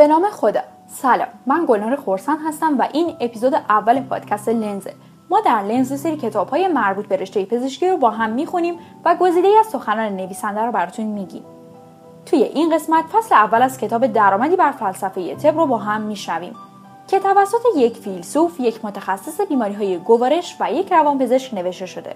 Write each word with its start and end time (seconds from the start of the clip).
به 0.00 0.06
نام 0.06 0.30
خدا. 0.30 0.60
سلام 0.86 1.28
من 1.46 1.64
گلنار 1.68 1.96
خورسن 1.96 2.36
هستم 2.36 2.78
و 2.78 2.88
این 2.92 3.16
اپیزود 3.20 3.54
اول 3.54 4.00
پادکست 4.00 4.48
لنزه. 4.48 4.94
ما 5.30 5.40
در 5.40 5.62
لنز 5.62 6.00
سری 6.00 6.16
کتاب 6.16 6.48
های 6.48 6.68
مربوط 6.68 7.06
به 7.06 7.16
رشته 7.16 7.44
پزشکی 7.44 7.88
رو 7.88 7.96
با 7.96 8.10
هم 8.10 8.30
می‌خونیم 8.30 8.78
و 9.04 9.16
گزیده 9.20 9.48
از 9.60 9.66
سخنان 9.66 10.16
نویسنده 10.16 10.60
رو 10.60 10.72
براتون 10.72 11.06
میگیم. 11.06 11.42
توی 12.26 12.42
این 12.42 12.74
قسمت 12.74 13.04
فصل 13.12 13.34
اول 13.34 13.62
از 13.62 13.78
کتاب 13.78 14.06
درآمدی 14.06 14.56
بر 14.56 14.70
فلسفه 14.70 15.34
طب 15.34 15.56
رو 15.56 15.66
با 15.66 15.78
هم 15.78 16.00
میشنویم. 16.00 16.54
که 17.08 17.18
توسط 17.18 17.62
یک 17.76 17.96
فیلسوف، 17.96 18.60
یک 18.60 18.84
متخصص 18.84 19.40
بیماری 19.40 19.74
های 19.74 19.98
گوارش 19.98 20.56
و 20.60 20.72
یک 20.72 20.92
روانپزشک 20.92 21.54
نوشته 21.54 21.86
شده 21.86 22.14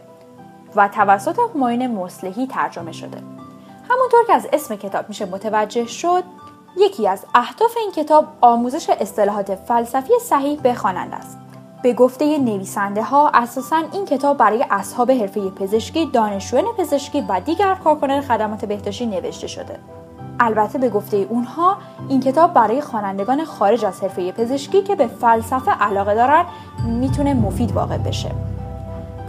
و 0.77 0.89
توسط 0.89 1.39
همایون 1.55 1.87
مصلحی 1.87 2.47
ترجمه 2.47 2.93
شده. 2.93 3.19
همونطور 3.91 4.25
که 4.27 4.33
از 4.33 4.49
اسم 4.53 4.77
کتاب 4.77 5.09
میشه 5.09 5.25
متوجه 5.25 5.87
شد، 5.87 6.25
یکی 6.77 7.09
از 7.09 7.25
اهداف 7.35 7.77
این 7.77 7.93
کتاب 7.93 8.27
آموزش 8.41 8.91
اصطلاحات 8.91 9.55
فلسفی 9.55 10.13
صحیح 10.23 10.61
به 10.61 10.75
خواننده 10.75 11.17
است. 11.17 11.39
به 11.83 11.93
گفته 11.93 12.39
نویسنده 12.39 13.03
ها 13.03 13.31
اساسا 13.35 13.83
این 13.93 14.05
کتاب 14.05 14.37
برای 14.37 14.65
اصحاب 14.71 15.11
حرفه 15.11 15.51
پزشکی، 15.51 16.07
دانشجویان 16.07 16.65
پزشکی 16.79 17.21
و 17.29 17.41
دیگر 17.41 17.75
کارکنان 17.75 18.21
خدمات 18.21 18.65
بهداشتی 18.65 19.07
نوشته 19.07 19.47
شده. 19.47 19.79
البته 20.41 20.79
به 20.79 20.89
گفته 20.89 21.17
اونها 21.17 21.77
این 22.09 22.21
کتاب 22.21 22.53
برای 22.53 22.81
خوانندگان 22.81 23.45
خارج 23.45 23.85
از 23.85 24.01
حرفه 24.01 24.33
پزشکی 24.33 24.83
که 24.83 24.97
به 24.97 25.07
فلسفه 25.07 25.71
علاقه 25.71 26.15
دارن 26.15 26.45
می‌تونه 26.87 27.35
مفید 27.35 27.73
واقع 27.73 27.99
بشه. 27.99 28.31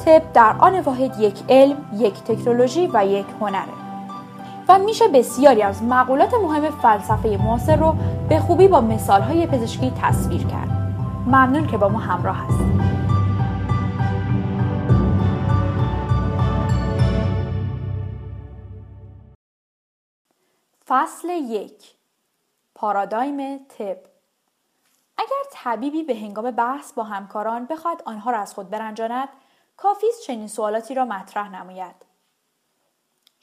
طب 0.05 0.21
در 0.33 0.55
آن 0.59 0.79
واحد 0.79 1.19
یک 1.19 1.43
علم، 1.49 1.77
یک 1.97 2.23
تکنولوژی 2.23 2.89
و 2.93 3.05
یک 3.05 3.25
هنره. 3.41 3.84
و 4.67 4.79
میشه 4.79 5.07
بسیاری 5.07 5.61
از 5.61 5.83
مقولات 5.83 6.33
مهم 6.33 6.69
فلسفه 6.69 7.37
معاصر 7.37 7.75
رو 7.75 7.95
به 8.29 8.39
خوبی 8.39 8.67
با 8.67 8.81
مثالهای 8.81 9.47
پزشکی 9.47 9.93
تصویر 10.01 10.47
کرد. 10.47 10.69
ممنون 11.27 11.67
که 11.67 11.77
با 11.77 11.89
ما 11.89 11.99
همراه 11.99 12.37
هستید. 12.37 12.75
فصل 20.87 21.29
یک 21.29 21.95
پارادایم 22.75 23.57
طب 23.57 23.97
اگر 25.17 25.43
طبیبی 25.51 26.03
به 26.03 26.15
هنگام 26.15 26.51
بحث 26.51 26.93
با 26.93 27.03
همکاران 27.03 27.65
بخواهد 27.65 28.01
آنها 28.05 28.31
را 28.31 28.39
از 28.39 28.53
خود 28.53 28.69
برنجاند 28.69 29.29
کافی 29.77 30.07
است 30.09 30.23
چنین 30.23 30.47
سوالاتی 30.47 30.93
را 30.93 31.05
مطرح 31.05 31.49
نماید 31.61 31.95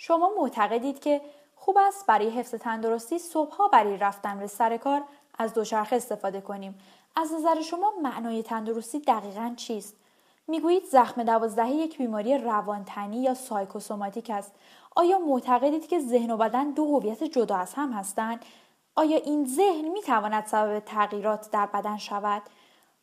شما 0.05 0.31
معتقدید 0.41 1.01
که 1.01 1.21
خوب 1.57 1.79
است 1.79 2.07
برای 2.07 2.31
حفظ 2.31 2.55
تندرستی 2.55 3.19
صبحها 3.19 3.69
برای 3.69 3.97
رفتن 3.97 4.39
به 4.39 4.47
سر 4.47 4.77
کار 4.77 5.03
از 5.39 5.55
دوچرخه 5.55 5.97
استفاده 5.97 6.41
کنیم. 6.41 6.79
از 7.17 7.33
نظر 7.33 7.63
شما 7.63 7.93
معنای 8.03 8.43
تندرستی 8.43 8.99
دقیقا 8.99 9.55
چیست؟ 9.57 9.97
می‌گویید 10.47 10.85
زخم 10.85 11.23
دوازدهه 11.23 11.71
یک 11.71 11.99
بیماری 11.99 12.39
روانتنی 12.39 13.23
یا 13.23 13.35
سایکوسوماتیک 13.35 14.31
است. 14.31 14.53
آیا 14.97 15.19
معتقدید 15.19 15.89
که 15.89 16.01
ذهن 16.01 16.31
و 16.31 16.37
بدن 16.37 16.71
دو 16.71 16.85
هویت 16.85 17.25
جدا 17.25 17.57
از 17.57 17.75
هم 17.75 17.93
هستند؟ 17.93 18.45
آیا 18.95 19.17
این 19.17 19.47
ذهن 19.47 19.89
می 19.89 20.03
تواند 20.03 20.47
سبب 20.47 20.81
تغییرات 20.81 21.51
در 21.51 21.67
بدن 21.67 21.97
شود؟ 21.97 22.43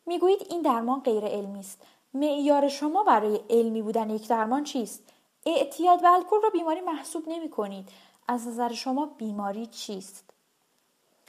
می‌گویید 0.06 0.46
این 0.50 0.62
درمان 0.62 1.00
غیر 1.00 1.24
علمی 1.24 1.60
است. 1.60 1.82
معیار 2.14 2.68
شما 2.68 3.04
برای 3.04 3.40
علمی 3.50 3.82
بودن 3.82 4.10
یک 4.10 4.28
درمان 4.28 4.64
چیست؟ 4.64 5.02
اعتیاد 5.46 6.00
به 6.00 6.12
الکل 6.12 6.42
را 6.42 6.50
بیماری 6.50 6.80
محسوب 6.80 7.24
نمی 7.26 7.50
کنید 7.50 7.88
از 8.28 8.48
نظر 8.48 8.72
شما 8.72 9.06
بیماری 9.06 9.66
چیست 9.66 10.24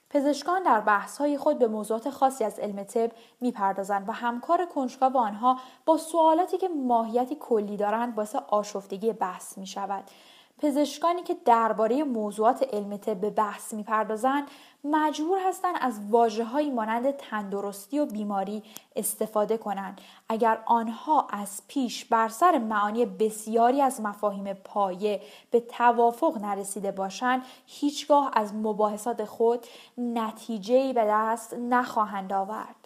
پزشکان 0.09 0.63
در 0.63 0.81
بحث‌های 0.81 1.37
خود 1.37 1.59
به 1.59 1.67
موضوعات 1.67 2.09
خاصی 2.09 2.43
از 2.43 2.59
علم 2.59 2.83
طب 2.83 3.11
می‌پردازند 3.41 4.09
و 4.09 4.11
همکار 4.11 4.65
کنجکاو 4.65 5.17
آنها 5.17 5.59
با 5.85 5.97
سوالاتی 5.97 6.57
که 6.57 6.69
ماهیتی 6.69 7.37
کلی 7.39 7.77
دارند 7.77 8.15
باعث 8.15 8.35
آشفتگی 8.35 9.13
بحث 9.13 9.57
می 9.57 9.67
شود. 9.67 10.03
پزشکانی 10.61 11.23
که 11.23 11.37
درباره 11.45 12.03
موضوعات 12.03 12.73
علم 12.73 12.97
طب 12.97 13.21
به 13.21 13.29
بحث 13.29 13.73
می‌پردازند 13.73 14.47
مجبور 14.83 15.39
هستند 15.47 15.75
از 15.81 15.99
واژههایی 16.09 16.71
مانند 16.71 17.11
تندرستی 17.11 17.99
و 17.99 18.05
بیماری 18.05 18.63
استفاده 18.95 19.57
کنند. 19.57 20.01
اگر 20.29 20.59
آنها 20.65 21.27
از 21.29 21.61
پیش 21.67 22.05
بر 22.05 22.27
سر 22.27 22.57
معانی 22.57 23.05
بسیاری 23.05 23.81
از 23.81 24.01
مفاهیم 24.01 24.53
پایه 24.53 25.21
به 25.51 25.59
توافق 25.59 26.37
نرسیده 26.37 26.91
باشند 26.91 27.41
هیچگاه 27.65 28.31
از 28.33 28.55
مباحثات 28.55 29.25
خود 29.25 29.65
نتیجهای 29.97 30.93
به 30.93 31.05
دست 31.07 31.53
نخواهند 31.53 32.33
آورد. 32.33 32.80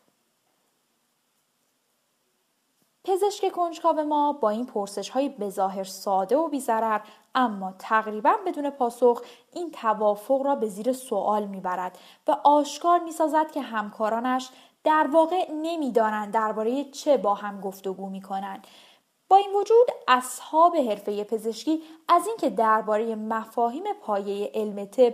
پزشک 3.05 3.51
کنجکاو 3.51 4.03
ما 4.03 4.33
با 4.33 4.49
این 4.49 4.65
پرسش 4.65 5.09
های 5.09 5.29
بظاهر 5.29 5.83
ساده 5.83 6.37
و 6.37 6.47
بیزرر 6.47 7.01
اما 7.35 7.73
تقریبا 7.79 8.33
بدون 8.47 8.69
پاسخ 8.69 9.21
این 9.53 9.71
توافق 9.71 10.41
را 10.41 10.55
به 10.55 10.67
زیر 10.67 10.93
سوال 10.93 11.45
می‌برد 11.45 11.97
و 12.27 12.37
آشکار 12.43 12.99
می‌سازد 12.99 13.51
که 13.51 13.61
همکارانش 13.61 14.49
در 14.83 15.09
واقع 15.11 15.51
نمی‌دانند 15.51 16.33
درباره 16.33 16.83
چه 16.83 17.17
با 17.17 17.33
هم 17.33 17.61
گفتگو 17.61 18.09
می‌کنند. 18.09 18.67
با 19.29 19.35
این 19.35 19.53
وجود 19.55 19.87
اصحاب 20.07 20.75
حرفه 20.75 21.23
پزشکی 21.23 21.81
از 22.07 22.27
اینکه 22.27 22.49
درباره 22.49 23.15
مفاهیم 23.15 23.83
پایه 24.01 24.51
علم 24.53 24.85
طب 24.85 25.13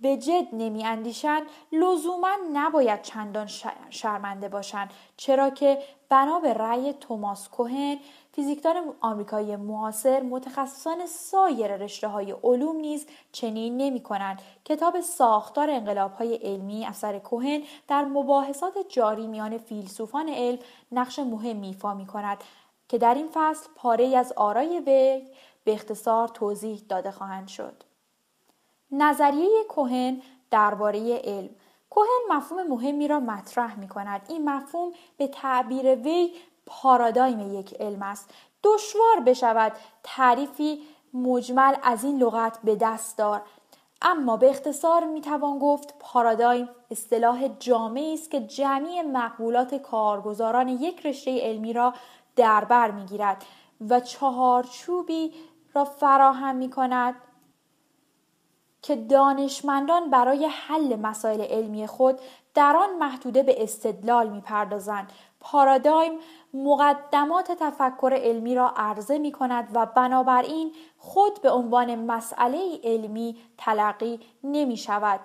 به 0.00 0.16
جد 0.16 0.46
نمی 0.52 0.84
اندیشن 0.84 1.40
لزوما 1.72 2.36
نباید 2.52 3.02
چندان 3.02 3.48
شرمنده 3.90 4.48
باشند 4.48 4.90
چرا 5.16 5.50
که 5.50 5.78
بنا 6.08 6.40
به 6.40 6.54
رأی 6.54 6.92
توماس 6.92 7.48
کوهن 7.48 7.98
فیزیکدان 8.32 8.94
آمریکایی 9.00 9.56
معاصر 9.56 10.22
متخصصان 10.22 11.06
سایر 11.06 11.76
رشته 11.76 12.08
های 12.08 12.32
علوم 12.44 12.76
نیز 12.76 13.06
چنین 13.32 13.76
نمی 13.76 14.00
کنند. 14.00 14.42
کتاب 14.64 15.00
ساختار 15.00 15.70
انقلاب 15.70 16.12
های 16.12 16.34
علمی 16.34 16.86
اثر 16.86 17.18
کوهن 17.18 17.62
در 17.88 18.04
مباحثات 18.04 18.74
جاری 18.88 19.26
میان 19.26 19.58
فیلسوفان 19.58 20.28
علم 20.28 20.58
نقش 20.92 21.18
مهمی 21.18 21.66
ایفا 21.66 21.94
می 21.94 22.06
کند 22.06 22.44
که 22.88 22.98
در 22.98 23.14
این 23.14 23.28
فصل 23.32 23.68
پاره 23.76 24.16
از 24.16 24.32
آرای 24.36 24.80
وی 24.86 25.26
به 25.64 25.72
اختصار 25.72 26.28
توضیح 26.28 26.82
داده 26.88 27.10
خواهند 27.10 27.48
شد. 27.48 27.85
نظریه 28.90 29.64
کوهن 29.68 30.22
درباره 30.50 31.16
علم 31.24 31.50
کوهن 31.90 32.36
مفهوم 32.36 32.62
مهمی 32.62 33.08
را 33.08 33.20
مطرح 33.20 33.78
می 33.78 33.88
کند. 33.88 34.26
این 34.28 34.50
مفهوم 34.50 34.92
به 35.16 35.28
تعبیر 35.28 35.94
وی 35.94 36.30
پارادایم 36.66 37.54
یک 37.54 37.74
علم 37.80 38.02
است. 38.02 38.30
دشوار 38.64 39.20
بشود 39.26 39.72
تعریفی 40.02 40.82
مجمل 41.14 41.76
از 41.82 42.04
این 42.04 42.18
لغت 42.18 42.58
به 42.64 42.76
دست 42.76 43.18
دار 43.18 43.42
اما 44.02 44.36
به 44.36 44.50
اختصار 44.50 45.04
می‌توان 45.04 45.58
گفت 45.58 45.94
پارادایم 46.00 46.68
اصطلاح 46.90 47.48
جامعی 47.48 48.14
است 48.14 48.30
که 48.30 48.40
جمعی 48.40 49.02
مقبولات 49.02 49.74
کارگزاران 49.74 50.68
یک 50.68 51.06
رشته 51.06 51.40
علمی 51.40 51.72
را 51.72 51.94
در 52.36 52.64
بر 52.64 52.90
می‌گیرد 52.90 53.44
و 53.88 54.00
چهارچوبی 54.00 55.32
را 55.74 55.84
فراهم 55.84 56.56
می 56.56 56.70
کند 56.70 57.14
که 58.86 58.96
دانشمندان 58.96 60.10
برای 60.10 60.46
حل 60.46 60.96
مسائل 60.96 61.40
علمی 61.40 61.86
خود 61.86 62.20
در 62.54 62.76
آن 62.76 62.98
محدوده 62.98 63.42
به 63.42 63.62
استدلال 63.62 64.28
می‌پردازند 64.28 65.12
پارادایم 65.40 66.12
مقدمات 66.54 67.52
تفکر 67.52 68.20
علمی 68.22 68.54
را 68.54 68.72
عرضه 68.76 69.18
می 69.18 69.32
کند 69.32 69.68
و 69.74 69.86
بنابراین 69.86 70.72
خود 70.98 71.42
به 71.42 71.50
عنوان 71.50 71.94
مسئله 71.94 72.80
علمی 72.84 73.36
تلقی 73.58 74.20
نمی 74.44 74.76
شود. 74.76 75.20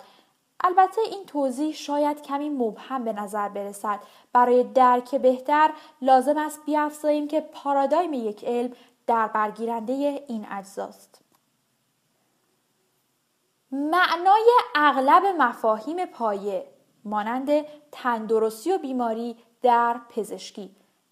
البته 0.64 1.00
این 1.10 1.26
توضیح 1.26 1.74
شاید 1.74 2.22
کمی 2.22 2.48
مبهم 2.48 3.04
به 3.04 3.12
نظر 3.12 3.48
برسد. 3.48 4.00
برای 4.32 4.64
درک 4.64 5.14
بهتر 5.14 5.70
لازم 6.02 6.38
است 6.38 6.60
بیافزاییم 6.66 7.28
که 7.28 7.40
پارادایم 7.40 8.12
یک 8.12 8.44
علم 8.44 8.72
در 9.06 9.28
برگیرنده 9.28 10.24
این 10.28 10.46
اجزاست. 10.50 11.21
معنای 13.72 14.50
اغلب 14.74 15.22
مفاهیم 15.38 16.06
پایه 16.06 16.66
مانند 17.04 17.50
تندرستی 17.92 18.72
و 18.72 18.78
بیماری 18.78 19.36
در 19.62 20.00
پزشکی 20.08 20.70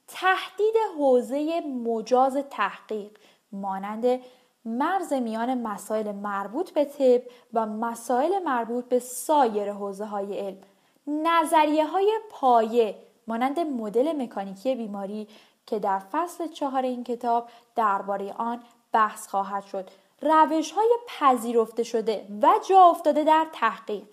تهدید 0.08 0.74
حوزه 0.98 1.60
مجاز 1.60 2.36
تحقیق 2.50 3.10
مانند 3.52 4.20
مرز 4.64 5.12
میان 5.12 5.62
مسائل 5.62 6.12
مربوط 6.12 6.70
به 6.70 6.84
طب 6.84 7.22
و 7.54 7.66
مسائل 7.66 8.42
مربوط 8.44 8.84
به 8.84 8.98
سایر 8.98 9.72
حوزه 9.72 10.04
های 10.04 10.38
علم. 10.38 10.58
نظریه 11.06 11.86
های 11.86 12.18
پایه 12.30 12.98
مانند 13.26 13.60
مدل 13.60 14.22
مکانیکی 14.22 14.74
بیماری 14.74 15.28
که 15.66 15.78
در 15.78 15.98
فصل 15.98 16.48
چهار 16.48 16.82
این 16.82 17.04
کتاب 17.04 17.48
درباره 17.76 18.32
آن 18.32 18.62
بحث 18.92 19.28
خواهد 19.28 19.64
شد. 19.64 19.90
روش 20.22 20.72
های 20.72 20.98
پذیرفته 21.06 21.82
شده 21.82 22.26
و 22.42 22.54
جا 22.68 22.80
افتاده 22.82 23.24
در 23.24 23.46
تحقیق 23.52 24.06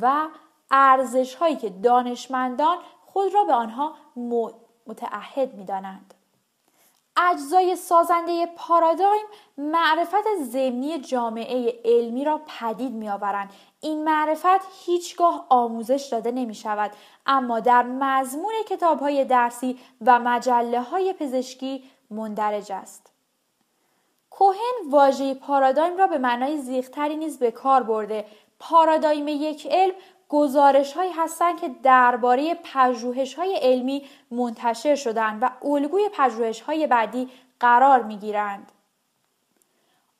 و 0.00 0.28
ارزش 0.70 1.34
هایی 1.34 1.56
که 1.56 1.70
دانشمندان 1.70 2.78
خود 3.06 3.34
را 3.34 3.44
به 3.44 3.52
آنها 3.52 3.94
متعهد 4.86 5.54
می 5.54 5.64
دانند. 5.64 6.14
اجزای 7.16 7.76
سازنده 7.76 8.46
پارادایم 8.46 9.26
معرفت 9.58 10.24
ضمنی 10.42 10.98
جامعه 10.98 11.80
علمی 11.84 12.24
را 12.24 12.40
پدید 12.46 12.92
می 12.92 13.08
آورند. 13.08 13.50
این 13.80 14.04
معرفت 14.04 14.60
هیچگاه 14.84 15.46
آموزش 15.48 16.08
داده 16.12 16.30
نمی 16.30 16.54
شود 16.54 16.90
اما 17.26 17.60
در 17.60 17.82
مضمون 17.82 18.52
کتاب 18.68 19.00
های 19.00 19.24
درسی 19.24 19.78
و 20.06 20.18
مجله 20.18 20.82
های 20.82 21.12
پزشکی 21.12 21.84
مندرج 22.10 22.72
است. 22.72 23.15
کوهن 24.38 24.90
واژه 24.90 25.34
پارادایم 25.34 25.96
را 25.96 26.06
به 26.06 26.18
معنای 26.18 26.58
زیختری 26.58 27.16
نیز 27.16 27.38
به 27.38 27.50
کار 27.50 27.82
برده 27.82 28.24
پارادایم 28.58 29.28
یک 29.28 29.66
علم 29.70 29.94
گزارش 30.28 30.92
هایی 30.92 31.12
هستند 31.12 31.60
که 31.60 31.70
درباره 31.82 32.54
پژوهش 32.54 33.34
های 33.34 33.58
علمی 33.62 34.02
منتشر 34.30 34.94
شدند 34.94 35.38
و 35.42 35.50
الگوی 35.62 36.10
پژوهش 36.12 36.60
های 36.60 36.86
بعدی 36.86 37.28
قرار 37.60 38.02
می 38.02 38.16
گیرند. 38.16 38.72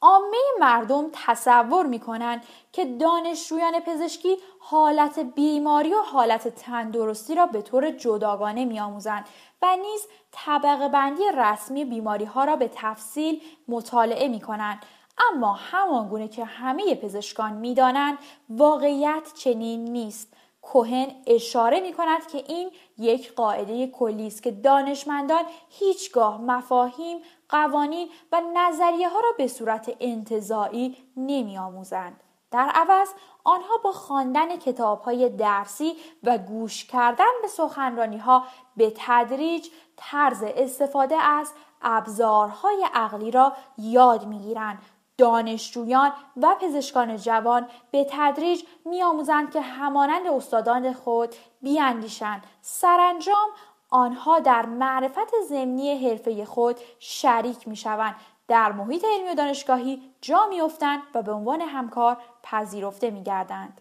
عامه 0.01 0.37
مردم 0.61 1.11
تصور 1.13 1.87
می 1.87 1.99
کنند 1.99 2.45
که 2.73 2.85
دانشجویان 2.85 3.81
پزشکی 3.81 4.37
حالت 4.59 5.19
بیماری 5.19 5.95
و 5.95 5.99
حالت 5.99 6.49
تندرستی 6.49 7.35
را 7.35 7.47
به 7.47 7.63
طور 7.63 7.91
جداگانه 7.91 8.65
می 8.65 8.81
آموزند 8.81 9.29
و 9.63 9.77
نیز 9.77 10.07
طبقه 10.33 10.89
بندی 10.89 11.23
رسمی 11.37 11.85
بیماری 11.85 12.25
ها 12.25 12.45
را 12.45 12.57
به 12.57 12.71
تفصیل 12.75 13.43
مطالعه 13.69 14.29
می 14.29 14.41
کنند 14.41 14.87
اما 15.33 15.53
همانگونه 15.53 16.29
که 16.29 16.45
همه 16.45 16.95
پزشکان 16.95 17.53
می‌دانند 17.53 18.19
واقعیت 18.49 19.33
چنین 19.35 19.85
نیست. 19.85 20.33
کوهن 20.63 21.07
اشاره 21.27 21.81
می 21.81 21.93
کند 21.93 22.27
که 22.27 22.45
این 22.49 22.71
یک 22.99 23.35
قاعده 23.35 23.87
کلی 23.87 24.27
است 24.27 24.43
که 24.43 24.51
دانشمندان 24.51 25.45
هیچگاه 25.69 26.41
مفاهیم، 26.41 27.19
قوانین 27.49 28.09
و 28.33 28.43
نظریه 28.55 29.09
ها 29.09 29.21
را 29.21 29.33
به 29.39 29.49
صورت 29.49 29.91
انتظاعی 30.01 30.97
نمی 31.17 31.59
آموزند. 31.59 32.21
در 32.51 32.71
عوض 32.75 33.09
آنها 33.45 33.77
با 33.85 33.93
خواندن 33.93 34.57
کتاب 34.57 35.01
های 35.01 35.29
درسی 35.29 35.97
و 36.23 36.39
گوش 36.39 36.85
کردن 36.85 37.25
به 37.43 37.49
سخنرانی 37.49 38.19
ها 38.19 38.45
به 38.77 38.93
تدریج 38.97 39.69
طرز 39.97 40.43
استفاده 40.43 41.17
از 41.17 41.53
ابزارهای 41.83 42.87
عقلی 42.95 43.31
را 43.31 43.53
یاد 43.79 44.27
می‌گیرند 44.27 44.79
دانشجویان 45.19 46.13
و 46.37 46.57
پزشکان 46.61 47.17
جوان 47.17 47.69
به 47.91 48.07
تدریج 48.11 48.63
میآموزند 48.85 49.53
که 49.53 49.61
همانند 49.61 50.27
استادان 50.27 50.93
خود 50.93 51.35
بیاندیشند 51.63 52.45
سرانجام 52.61 53.49
آنها 53.91 54.39
در 54.39 54.67
معرفت 54.67 55.35
ضمنی 55.49 56.09
حرفه 56.09 56.45
خود 56.45 56.81
شریک 56.99 57.69
می‌شوند 57.69 58.17
در 58.49 58.73
محیط 58.73 59.05
علمی 59.05 59.29
و 59.29 59.35
دانشگاهی 59.35 60.03
جا 60.21 60.47
میافتند 60.47 61.03
و 61.15 61.23
به 61.23 61.33
عنوان 61.33 61.61
همکار 61.61 62.17
پذیرفته 62.43 63.11
میگردند 63.11 63.81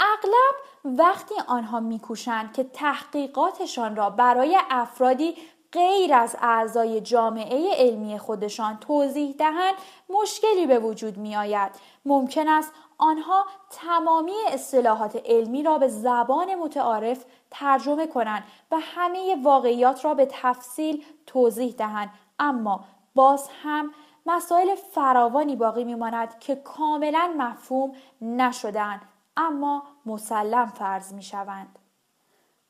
اغلب 0.00 0.54
وقتی 0.84 1.34
آنها 1.46 1.80
میکوشند 1.80 2.52
که 2.52 2.64
تحقیقاتشان 2.64 3.96
را 3.96 4.10
برای 4.10 4.58
افرادی 4.70 5.36
غیر 5.72 6.14
از 6.14 6.36
اعضای 6.40 7.00
جامعه 7.00 7.74
علمی 7.74 8.18
خودشان 8.18 8.78
توضیح 8.78 9.34
دهند 9.38 9.74
مشکلی 10.08 10.66
به 10.66 10.78
وجود 10.78 11.16
می 11.16 11.36
آید. 11.36 11.72
ممکن 12.04 12.48
است 12.48 12.72
آنها 12.98 13.46
تمامی 13.70 14.32
اصطلاحات 14.48 15.22
علمی 15.24 15.62
را 15.62 15.78
به 15.78 15.88
زبان 15.88 16.54
متعارف 16.54 17.24
ترجمه 17.50 18.06
کنند 18.06 18.44
و 18.70 18.76
همه 18.80 19.36
واقعیات 19.42 20.04
را 20.04 20.14
به 20.14 20.28
تفصیل 20.30 21.04
توضیح 21.26 21.74
دهند 21.78 22.10
اما 22.38 22.84
باز 23.14 23.48
هم 23.62 23.94
مسائل 24.26 24.74
فراوانی 24.74 25.56
باقی 25.56 25.84
میماند 25.84 26.38
که 26.38 26.56
کاملا 26.56 27.34
مفهوم 27.38 27.92
نشدن 28.20 29.00
اما 29.36 29.82
مسلم 30.06 30.66
فرض 30.66 31.12
می 31.12 31.22
شوند. 31.22 31.78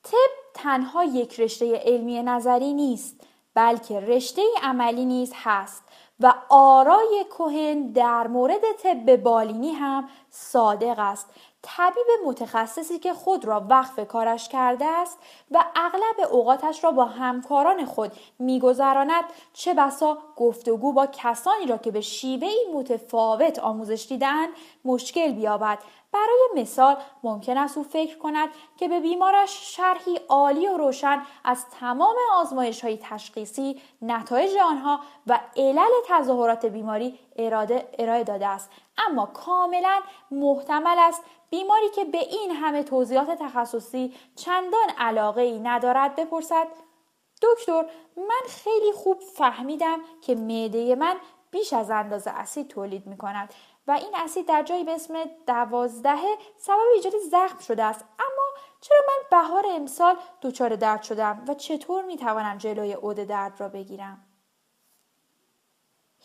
طب 0.02 0.30
تنها 0.54 1.04
یک 1.04 1.40
رشته 1.40 1.76
علمی 1.76 2.22
نظری 2.22 2.72
نیست 2.72 3.20
بلکه 3.54 4.00
رشته 4.00 4.42
عملی 4.62 5.04
نیز 5.04 5.32
هست 5.34 5.84
و 6.20 6.34
آرای 6.48 7.24
کوهن 7.30 7.92
در 7.92 8.26
مورد 8.26 8.72
طب 8.82 9.16
بالینی 9.16 9.70
هم 9.72 10.08
صادق 10.30 10.98
است. 10.98 11.30
طبیب 11.66 12.06
متخصصی 12.26 12.98
که 12.98 13.14
خود 13.14 13.44
را 13.44 13.66
وقف 13.70 14.08
کارش 14.08 14.48
کرده 14.48 14.84
است 14.84 15.18
و 15.50 15.64
اغلب 15.76 16.32
اوقاتش 16.32 16.84
را 16.84 16.90
با 16.90 17.04
همکاران 17.04 17.84
خود 17.84 18.12
میگذراند 18.38 19.24
چه 19.52 19.74
بسا 19.74 20.18
گفتگو 20.36 20.92
با 20.92 21.06
کسانی 21.06 21.66
را 21.66 21.78
که 21.78 21.90
به 21.90 22.00
شیوهی 22.00 22.72
متفاوت 22.74 23.58
آموزش 23.58 24.06
دیدن 24.08 24.46
مشکل 24.84 25.32
بیابد. 25.32 25.78
برای 26.12 26.62
مثال 26.62 26.96
ممکن 27.22 27.58
است 27.58 27.78
او 27.78 27.84
فکر 27.84 28.18
کند 28.18 28.48
که 28.76 28.88
به 28.88 29.00
بیمارش 29.00 29.76
شرحی 29.76 30.20
عالی 30.28 30.66
و 30.66 30.76
روشن 30.76 31.22
از 31.44 31.64
تمام 31.80 32.16
آزمایش 32.34 32.84
های 32.84 32.98
تشخیصی 33.02 33.80
نتایج 34.02 34.50
آنها 34.56 35.00
و 35.26 35.40
علل 35.56 35.90
تظاهرات 36.08 36.66
بیماری 36.66 37.18
ارائه 37.98 38.24
داده 38.24 38.46
است. 38.46 38.70
اما 38.98 39.26
کاملا 39.26 40.00
محتمل 40.30 40.98
است 40.98 41.22
بیماری 41.50 41.88
که 41.88 42.04
به 42.04 42.18
این 42.18 42.50
همه 42.50 42.82
توضیحات 42.82 43.38
تخصصی 43.38 44.14
چندان 44.36 44.88
علاقه 44.98 45.42
ای 45.42 45.58
ندارد 45.58 46.16
بپرسد. 46.16 46.66
دکتر 47.42 47.86
من 48.16 48.48
خیلی 48.48 48.92
خوب 48.92 49.20
فهمیدم 49.20 50.00
که 50.22 50.34
معده 50.34 50.94
من 50.94 51.16
بیش 51.50 51.72
از 51.72 51.90
اندازه 51.90 52.30
اسید 52.30 52.68
تولید 52.68 53.06
می 53.06 53.16
کند 53.16 53.54
و 53.86 53.90
این 53.92 54.14
اسید 54.14 54.46
در 54.46 54.62
جایی 54.62 54.84
به 54.84 54.94
اسم 54.94 55.14
دوازدهه 55.46 56.38
سبب 56.56 56.78
ایجاد 56.94 57.12
زخم 57.30 57.58
شده 57.58 57.84
است. 57.84 58.04
اما 58.18 58.46
چرا 58.80 58.98
من 59.08 59.40
بهار 59.40 59.64
امسال 59.68 60.16
دچار 60.42 60.76
درد 60.76 61.02
شدم 61.02 61.44
و 61.48 61.54
چطور 61.54 62.04
می 62.04 62.16
توانم 62.16 62.58
جلوی 62.58 62.92
عود 62.92 63.16
درد 63.16 63.60
را 63.60 63.68
بگیرم؟ 63.68 64.25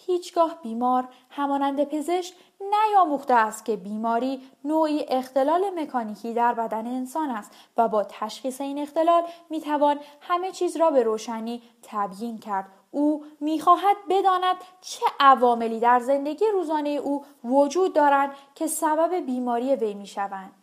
هیچگاه 0.05 0.59
بیمار 0.63 1.07
همانند 1.29 1.83
پزشک 1.83 2.33
نیاموخته 2.71 3.33
است 3.33 3.65
که 3.65 3.75
بیماری 3.75 4.41
نوعی 4.63 5.05
اختلال 5.09 5.61
مکانیکی 5.75 6.33
در 6.33 6.53
بدن 6.53 6.87
انسان 6.87 7.29
است 7.29 7.51
و 7.77 7.87
با 7.87 8.03
تشخیص 8.03 8.61
این 8.61 8.79
اختلال 8.79 9.23
می‌توان 9.49 9.99
همه 10.21 10.51
چیز 10.51 10.77
را 10.77 10.91
به 10.91 11.03
روشنی 11.03 11.61
تبیین 11.83 12.37
کرد. 12.37 12.65
او 12.91 13.25
می‌خواهد 13.39 13.97
بداند 14.09 14.55
چه 14.81 15.05
عواملی 15.19 15.79
در 15.79 15.99
زندگی 15.99 16.45
روزانه 16.53 16.89
او 16.89 17.25
وجود 17.43 17.93
دارند 17.93 18.31
که 18.55 18.67
سبب 18.67 19.13
بیماری 19.15 19.75
وی 19.75 19.93
می‌شوند. 19.93 20.60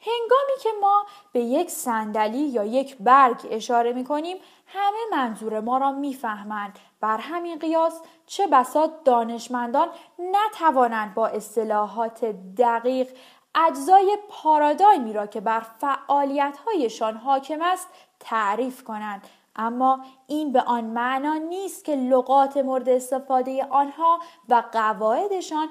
هنگامی 0.00 0.62
که 0.62 0.68
ما 0.80 1.06
به 1.32 1.40
یک 1.40 1.70
صندلی 1.70 2.38
یا 2.38 2.64
یک 2.64 2.96
برگ 3.00 3.46
اشاره 3.50 3.92
می 3.92 4.04
کنیم 4.04 4.36
همه 4.66 4.98
منظور 5.10 5.60
ما 5.60 5.78
را 5.78 5.92
می‌فهمند. 5.92 6.78
بر 7.00 7.16
همین 7.16 7.58
قیاس 7.58 8.00
چه 8.26 8.46
بسا 8.46 8.86
دانشمندان 9.04 9.88
نتوانند 10.18 11.14
با 11.14 11.26
اصطلاحات 11.26 12.24
دقیق 12.58 13.08
اجزای 13.54 14.18
پارادایمی 14.28 15.12
را 15.12 15.26
که 15.26 15.40
بر 15.40 15.60
فعالیتهایشان 15.60 17.16
حاکم 17.16 17.62
است 17.62 17.88
تعریف 18.20 18.84
کنند. 18.84 19.28
اما 19.56 20.04
این 20.26 20.52
به 20.52 20.60
آن 20.60 20.84
معنا 20.84 21.34
نیست 21.34 21.84
که 21.84 21.96
لغات 21.96 22.56
مورد 22.56 22.88
استفاده 22.88 23.64
آنها 23.70 24.18
و 24.48 24.62
قواعدشان 24.72 25.68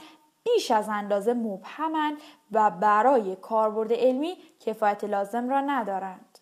بیش 0.56 0.72
از 0.72 0.90
اندازه 0.90 1.34
مبهمند 1.34 2.18
و 2.52 2.72
برای 2.72 3.36
کاربرد 3.36 3.94
علمی 3.94 4.38
کفایت 4.60 5.04
لازم 5.04 5.50
را 5.50 5.62
ندارند. 5.62 6.40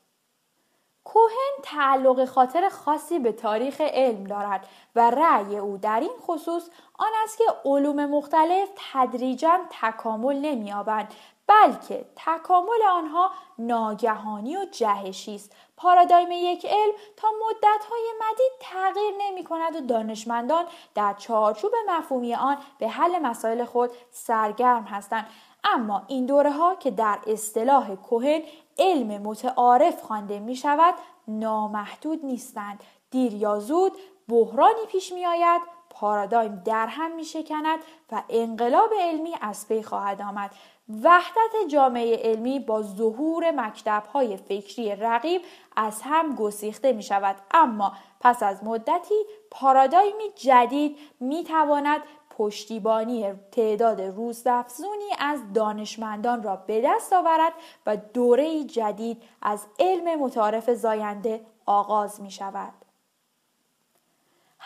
کوهن 1.03 1.61
تعلق 1.63 2.25
خاطر 2.25 2.69
خاصی 2.69 3.19
به 3.19 3.31
تاریخ 3.31 3.81
علم 3.81 4.23
دارد 4.23 4.67
و 4.95 5.09
رأی 5.09 5.57
او 5.57 5.77
در 5.77 5.99
این 5.99 6.17
خصوص 6.21 6.69
آن 6.93 7.11
است 7.23 7.37
که 7.37 7.43
علوم 7.65 8.05
مختلف 8.05 8.69
تدریجا 8.93 9.59
تکامل 9.81 10.35
نمییابند 10.35 11.13
بلکه 11.47 12.05
تکامل 12.15 12.83
آنها 12.91 13.31
ناگهانی 13.59 14.57
و 14.57 14.65
جهشی 14.71 15.35
است. 15.35 15.55
پارادایم 15.77 16.31
یک 16.31 16.65
علم 16.65 16.93
تا 17.17 17.27
مدتهای 17.47 18.13
مدید 18.21 18.51
تغییر 18.59 19.13
نمی 19.21 19.43
کند 19.43 19.75
و 19.75 19.79
دانشمندان 19.81 20.65
در 20.95 21.13
چارچوب 21.13 21.71
مفهومی 21.87 22.35
آن 22.35 22.57
به 22.77 22.87
حل 22.87 23.19
مسائل 23.19 23.65
خود 23.65 23.91
سرگرم 24.11 24.83
هستند. 24.83 25.27
اما 25.63 26.03
این 26.07 26.25
دوره 26.25 26.51
ها 26.51 26.75
که 26.75 26.91
در 26.91 27.19
اصطلاح 27.27 27.95
کوهن 27.95 28.41
علم 28.77 29.21
متعارف 29.21 30.01
خوانده 30.01 30.39
می 30.39 30.55
شود 30.55 30.95
نامحدود 31.27 32.25
نیستند. 32.25 32.83
دیر 33.11 33.33
یا 33.33 33.59
زود 33.59 33.91
بحرانی 34.27 34.85
پیش 34.87 35.11
می 35.13 35.25
آید 35.25 35.61
پارادایم 35.89 36.61
در 36.65 36.87
هم 36.87 37.15
می 37.15 37.25
شکند 37.25 37.79
و 38.11 38.23
انقلاب 38.29 38.89
علمی 39.01 39.35
از 39.41 39.67
پی 39.67 39.83
خواهد 39.83 40.21
آمد. 40.21 40.51
وحدت 40.89 41.67
جامعه 41.67 42.17
علمی 42.17 42.59
با 42.59 42.81
ظهور 42.81 43.51
مکتبهای 43.51 44.37
فکری 44.37 44.95
رقیب 44.95 45.41
از 45.75 46.01
هم 46.01 46.35
گسیخته 46.35 46.93
می 46.93 47.03
شود 47.03 47.35
اما 47.51 47.93
پس 48.19 48.43
از 48.43 48.63
مدتی 48.63 49.15
پارادایمی 49.51 50.29
جدید 50.35 50.97
می 51.19 51.43
تواند 51.43 52.01
پشتیبانی 52.29 53.33
تعداد 53.51 54.01
روزافزونی 54.01 55.09
از 55.19 55.53
دانشمندان 55.53 56.43
را 56.43 56.55
به 56.55 56.81
دست 56.85 57.13
آورد 57.13 57.53
و 57.85 57.97
دوره 57.97 58.63
جدید 58.63 59.23
از 59.41 59.65
علم 59.79 60.19
متعارف 60.19 60.69
زاینده 60.69 61.45
آغاز 61.65 62.21
می 62.21 62.31
شود. 62.31 62.84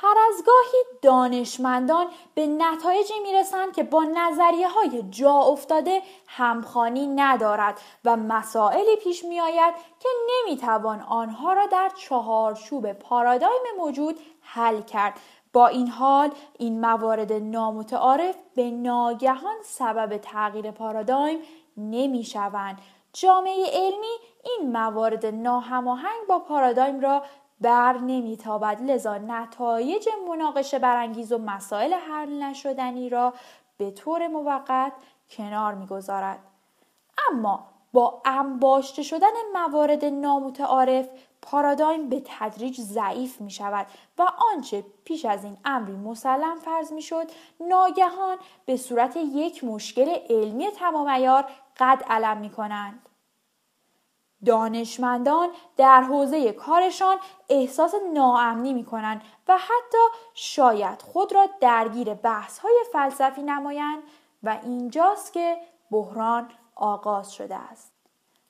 هر 0.02 0.16
از 0.30 0.44
گاهی 0.46 0.84
دانشمندان 1.02 2.08
به 2.36 2.48
نتایجی 2.48 3.20
می‌رسند 3.24 3.74
که 3.74 3.84
با 3.84 4.04
نظریه 4.04 4.68
های 4.70 5.04
جا 5.10 5.34
افتاده 5.34 6.02
همخانی 6.28 7.08
ندارد 7.08 7.82
و 8.06 8.16
مسائلی 8.16 8.96
پیش 8.96 9.26
می 9.26 9.40
آید 9.42 9.74
که 10.00 10.10
نمی‌توان 10.30 11.02
آنها 11.02 11.54
را 11.54 11.66
در 11.66 11.92
چهارچوب 11.96 12.94
پارادایم 12.94 13.62
موجود 13.78 14.20
حل 14.42 14.82
کرد 14.82 15.20
با 15.54 15.68
این 15.68 15.88
حال 15.88 16.32
این 16.58 16.82
موارد 16.82 17.34
نامتعارف 17.34 18.36
به 18.56 18.72
ناگهان 18.72 19.56
سبب 19.64 20.18
تغییر 20.18 20.72
پارادایم 20.72 21.40
نمی 21.78 22.24
شوند. 22.24 22.78
جامعه 23.14 23.66
علمی 23.74 24.16
این 24.44 24.72
موارد 24.72 25.26
ناهماهنگ 25.26 26.28
با 26.28 26.40
پارادایم 26.40 27.00
را 27.00 27.24
بر 27.62 27.98
نمیتابد 27.98 28.82
لذا 28.82 29.18
نتایج 29.18 30.10
مناقشه 30.30 30.80
برانگیز 30.80 31.32
و 31.32 31.38
مسائل 31.38 31.94
حل 31.94 32.44
نشدنی 32.44 33.10
را 33.10 33.34
به 33.78 33.92
طور 33.92 34.28
موقت 34.28 34.94
کنار 35.30 35.74
می‌گذارد 35.74 36.40
اما 37.32 37.66
با 37.94 38.22
انباشته 38.26 39.04
شدن 39.04 39.32
موارد 39.54 40.06
نامتعارف 40.06 41.10
پارادایم 41.42 42.10
به 42.10 42.22
تدریج 42.26 42.82
ضعیف 42.82 43.42
می 43.42 43.52
شود 43.52 43.88
و 44.18 44.28
آنچه 44.54 44.84
پیش 45.06 45.26
از 45.26 45.44
این 45.44 45.58
امری 45.66 45.94
مسلم 45.94 46.56
فرض 46.60 46.92
می 46.92 47.02
شد 47.02 47.32
ناگهان 47.60 48.38
به 48.66 48.78
صورت 48.78 49.18
یک 49.18 49.64
مشکل 49.64 50.16
علمی 50.30 50.72
تمام 50.72 51.08
قد 51.80 52.04
علم 52.10 52.38
می 52.38 52.50
کنند. 52.50 53.09
دانشمندان 54.46 55.50
در 55.78 56.02
حوزه 56.02 56.52
کارشان 56.52 57.18
احساس 57.50 57.94
ناامنی 58.14 58.74
می 58.74 58.86
کنند 58.86 59.22
و 59.48 59.58
حتی 59.58 60.18
شاید 60.34 61.02
خود 61.02 61.34
را 61.34 61.48
درگیر 61.62 62.14
بحث 62.14 62.60
های 62.60 62.84
فلسفی 62.94 63.42
نمایند 63.42 64.04
و 64.44 64.58
اینجاست 64.64 65.34
که 65.34 65.58
بحران 65.92 66.50
آغاز 66.76 67.34
شده 67.34 67.56
است. 67.56 67.94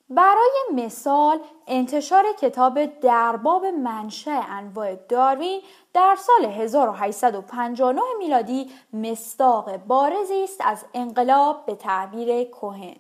برای 0.10 0.58
مثال 0.74 1.39
انتشار 1.67 2.25
کتاب 2.41 2.86
درباب 2.86 3.65
منشأ 3.65 4.41
انواع 4.50 4.96
داروین 4.96 5.62
در 5.93 6.17
سال 6.19 6.46
1859 6.46 8.01
میلادی 8.19 8.72
مستاق 8.93 9.77
بارزی 9.77 10.43
است 10.43 10.62
از 10.65 10.86
انقلاب 10.93 11.65
به 11.65 11.75
تعبیر 11.75 12.43
کوهن 12.43 12.96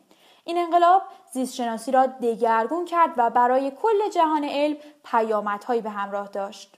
این 0.49 0.57
انقلاب 0.57 1.01
زیستشناسی 1.31 1.91
را 1.91 2.05
دگرگون 2.05 2.85
کرد 2.85 3.13
و 3.17 3.29
برای 3.29 3.71
کل 3.71 4.09
جهان 4.09 4.43
علم 4.43 4.77
پیامدهایی 5.03 5.81
به 5.81 5.89
همراه 5.89 6.27
داشت. 6.27 6.77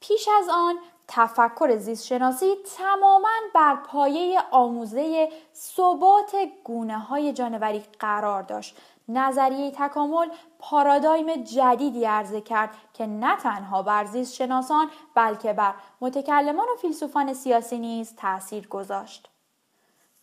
پیش 0.00 0.28
از 0.38 0.48
آن 0.48 0.78
تفکر 1.08 1.76
زیستشناسی 1.76 2.54
تماما 2.76 3.28
بر 3.54 3.76
پایه 3.76 4.40
آموزه 4.50 5.28
ثبات 5.54 6.36
گونه 6.64 6.98
های 6.98 7.32
جانوری 7.32 7.82
قرار 7.98 8.42
داشت 8.42 8.76
نظریه 9.08 9.70
تکامل 9.70 10.28
پارادایم 10.58 11.36
جدیدی 11.36 12.04
عرضه 12.04 12.40
کرد 12.40 12.70
که 12.94 13.06
نه 13.06 13.36
تنها 13.36 13.82
بر 13.82 14.04
زیست 14.04 14.34
شناسان 14.34 14.90
بلکه 15.14 15.52
بر 15.52 15.74
متکلمان 16.00 16.66
و 16.74 16.76
فیلسوفان 16.80 17.34
سیاسی 17.34 17.78
نیز 17.78 18.16
تأثیر 18.16 18.68
گذاشت. 18.68 19.31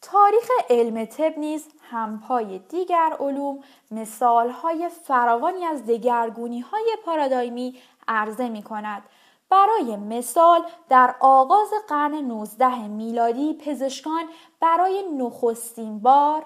تاریخ 0.02 0.50
علم 0.70 1.06
طب 1.06 1.38
نیز 1.38 1.68
همپای 1.82 2.60
دیگر 2.60 3.16
علوم 3.20 3.64
مثالهای 3.92 4.90
فراوانی 4.90 5.66
از 5.66 5.86
دگرگونی 5.86 6.60
های 6.60 6.98
پارادایمی 7.06 7.80
عرضه 8.08 8.50
می 8.50 8.64
کند. 8.64 9.04
برای 9.50 9.96
مثال 9.96 10.62
در 10.90 11.16
آغاز 11.20 11.70
قرن 11.88 12.14
19 12.14 12.88
میلادی 12.88 13.54
پزشکان 13.54 14.24
برای 14.60 15.04
نخستین 15.18 16.00
بار 16.00 16.46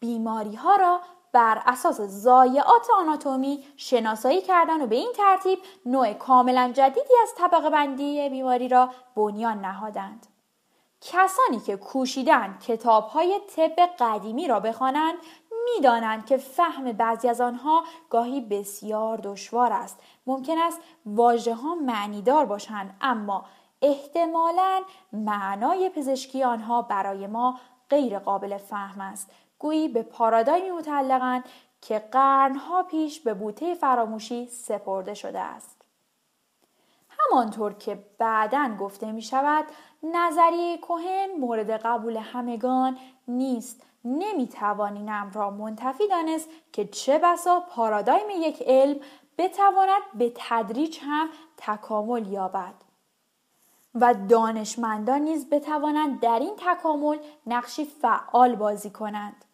بیماری 0.00 0.54
ها 0.54 0.76
را 0.76 1.00
بر 1.32 1.62
اساس 1.66 2.00
ضایعات 2.00 2.86
آناتومی 2.98 3.64
شناسایی 3.76 4.42
کردند 4.42 4.82
و 4.82 4.86
به 4.86 4.96
این 4.96 5.12
ترتیب 5.16 5.58
نوع 5.86 6.12
کاملا 6.12 6.72
جدیدی 6.74 7.14
از 7.22 7.34
طبقه 7.38 7.70
بندی 7.70 8.28
بیماری 8.28 8.68
را 8.68 8.90
بنیان 9.16 9.60
نهادند. 9.60 10.26
کسانی 11.00 11.60
که 11.66 11.76
کوشیدن 11.76 12.58
کتاب 12.66 13.04
های 13.04 13.40
طب 13.56 13.76
قدیمی 13.98 14.48
را 14.48 14.60
بخوانند 14.60 15.14
می‌دانند 15.64 16.26
که 16.26 16.36
فهم 16.36 16.92
بعضی 16.92 17.28
از 17.28 17.40
آنها 17.40 17.84
گاهی 18.10 18.40
بسیار 18.40 19.16
دشوار 19.16 19.72
است. 19.72 20.00
ممکن 20.26 20.58
است 20.58 20.80
واژه 21.06 21.54
ها 21.54 21.74
معنیدار 21.74 22.44
باشند 22.44 22.96
اما 23.00 23.44
احتمالا 23.82 24.82
معنای 25.12 25.88
پزشکی 25.88 26.42
آنها 26.42 26.82
برای 26.82 27.26
ما 27.26 27.60
غیر 27.90 28.18
قابل 28.18 28.58
فهم 28.58 29.00
است. 29.00 29.30
گویی 29.58 29.88
به 29.88 30.02
پارادایمی 30.02 30.70
متعلقند 30.70 31.44
که 31.80 31.98
قرنها 31.98 32.82
پیش 32.82 33.20
به 33.20 33.34
بوته 33.34 33.74
فراموشی 33.74 34.46
سپرده 34.46 35.14
شده 35.14 35.40
است. 35.40 35.79
همانطور 37.24 37.72
که 37.72 38.04
بعدا 38.18 38.76
گفته 38.80 39.12
می 39.12 39.22
شود 39.22 39.64
نظریه 40.02 40.78
کوهن 40.78 41.28
مورد 41.40 41.70
قبول 41.70 42.16
همگان 42.16 42.98
نیست. 43.28 43.82
نمی 44.04 44.48
توانیم 44.48 45.30
را 45.30 45.50
منتفی 45.50 46.08
دانست 46.08 46.48
که 46.72 46.84
چه 46.84 47.18
بسا 47.18 47.60
پارادایم 47.60 48.30
یک 48.30 48.62
علم 48.66 49.00
بتواند 49.38 50.02
به 50.14 50.32
تدریج 50.36 50.98
هم 51.02 51.28
تکامل 51.56 52.26
یابد. 52.26 52.74
و 53.94 54.14
دانشمندان 54.28 55.20
نیز 55.20 55.50
بتوانند 55.50 56.20
در 56.20 56.38
این 56.38 56.56
تکامل 56.58 57.18
نقشی 57.46 57.84
فعال 57.84 58.56
بازی 58.56 58.90
کنند. 58.90 59.44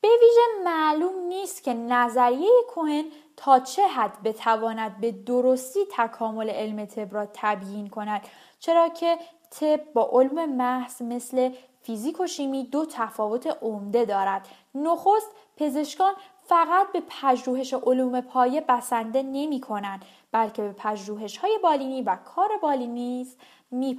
به 0.00 0.08
ویژه 0.08 0.64
معلوم 0.64 1.26
نیست 1.28 1.62
که 1.62 1.74
نظریه 1.74 2.50
کوهن 2.74 3.04
تا 3.36 3.60
چه 3.60 3.88
حد 3.88 4.22
بتواند 4.22 5.00
به 5.00 5.12
درستی 5.12 5.80
تکامل 5.90 6.50
علم 6.50 6.84
طب 6.84 7.14
را 7.14 7.28
تبیین 7.32 7.88
کند؟ 7.88 8.20
چرا 8.58 8.88
که 8.88 9.18
طب 9.50 9.92
با 9.92 10.10
علم 10.12 10.56
محض 10.56 11.02
مثل 11.02 11.50
فیزیک 11.82 12.20
و 12.20 12.26
شیمی 12.26 12.64
دو 12.64 12.86
تفاوت 12.86 13.58
عمده 13.62 14.04
دارد. 14.04 14.48
نخست 14.74 15.30
پزشکان 15.56 16.14
فقط 16.48 16.92
به 16.92 17.02
پژوهش 17.08 17.74
علوم 17.74 18.20
پایه 18.20 18.60
بسنده 18.60 19.22
نمی 19.22 19.60
کنند 19.60 20.04
بلکه 20.32 20.62
به 20.62 20.72
پژوهش 20.72 21.36
های 21.36 21.58
بالینی 21.62 22.02
و 22.02 22.16
کار 22.16 22.48
بالینی 22.62 23.26
می 23.70 23.94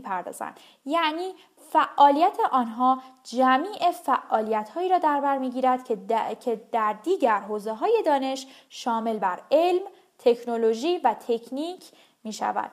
پردازند 0.00 0.60
یعنی 0.84 1.34
فعالیت 1.72 2.38
آنها 2.52 3.02
جمیع 3.24 3.90
فعالیت 3.90 4.68
هایی 4.68 4.88
را 4.88 4.98
در 4.98 5.20
بر 5.20 5.38
می‌گیرد 5.38 5.84
که, 5.84 5.98
که 6.40 6.68
در 6.72 6.92
دیگر 6.92 7.40
حوزه 7.40 7.72
های 7.72 8.02
دانش 8.06 8.46
شامل 8.68 9.18
بر 9.18 9.40
علم، 9.50 9.82
تکنولوژی 10.18 10.98
و 10.98 11.14
تکنیک 11.14 11.84
می 12.24 12.32
شود. 12.32 12.70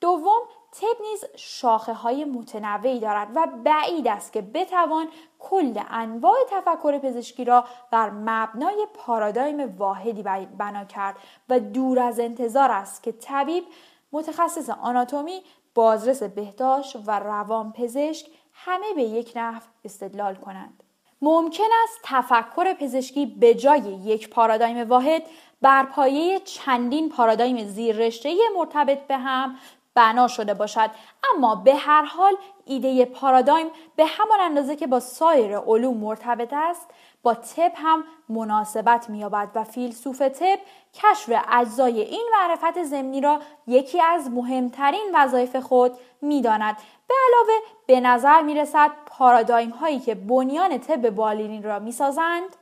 دوم 0.00 0.40
طب 0.72 1.02
نیز 1.10 1.24
شاخه 1.36 1.92
های 1.92 2.24
متنوعی 2.24 3.00
دارد 3.00 3.28
و 3.34 3.46
بعید 3.64 4.08
است 4.08 4.32
که 4.32 4.42
بتوان 4.42 5.08
کل 5.38 5.80
انواع 5.90 6.36
تفکر 6.50 6.98
پزشکی 6.98 7.44
را 7.44 7.64
بر 7.90 8.10
مبنای 8.10 8.86
پارادایم 8.94 9.76
واحدی 9.76 10.22
بنا 10.58 10.84
کرد 10.84 11.16
و 11.48 11.60
دور 11.60 11.98
از 11.98 12.20
انتظار 12.20 12.70
است 12.70 13.02
که 13.02 13.12
طبیب 13.12 13.64
متخصص 14.12 14.70
آناتومی 14.70 15.42
بازرس 15.74 16.22
بهداشت 16.22 16.96
و 17.06 17.18
روان 17.18 17.72
پزشک 17.72 18.26
همه 18.52 18.94
به 18.94 19.02
یک 19.02 19.32
نحو 19.36 19.62
استدلال 19.84 20.34
کنند. 20.34 20.82
ممکن 21.22 21.64
است 21.84 21.98
تفکر 22.02 22.74
پزشکی 22.74 23.26
به 23.26 23.54
جای 23.54 23.80
یک 23.80 24.30
پارادایم 24.30 24.88
واحد 24.88 25.22
بر 25.62 25.84
پایه 25.84 26.40
چندین 26.40 27.08
پارادایم 27.08 27.64
زیررشته 27.64 28.36
مرتبط 28.56 29.06
به 29.06 29.16
هم 29.16 29.56
بنا 29.94 30.28
شده 30.28 30.54
باشد 30.54 30.90
اما 31.34 31.54
به 31.54 31.74
هر 31.74 32.02
حال 32.02 32.36
ایده 32.64 33.04
پارادایم 33.04 33.66
به 33.96 34.06
همان 34.06 34.40
اندازه 34.40 34.76
که 34.76 34.86
با 34.86 35.00
سایر 35.00 35.58
علوم 35.58 35.96
مرتبط 35.96 36.52
است 36.52 36.90
با 37.22 37.34
طب 37.34 37.72
هم 37.74 38.04
مناسبت 38.28 39.10
مییابد 39.10 39.50
و 39.54 39.64
فیلسوف 39.64 40.22
طب 40.22 40.58
کشف 41.02 41.42
اجزای 41.48 42.00
این 42.00 42.28
معرفت 42.32 42.82
زمینی 42.82 43.20
را 43.20 43.40
یکی 43.66 44.00
از 44.00 44.30
مهمترین 44.30 45.10
وظایف 45.14 45.56
خود 45.56 45.92
می‌داند. 46.22 46.76
به 47.08 47.14
علاوه 47.28 47.60
به 47.86 48.00
نظر 48.00 48.42
می 48.42 48.54
رسد 48.54 48.90
پارادایم 49.06 49.70
هایی 49.70 50.00
که 50.00 50.14
بنیان 50.14 50.78
طب 50.78 51.10
بالینی 51.10 51.62
را 51.62 51.78
می 51.78 51.92
سازند 51.92 52.56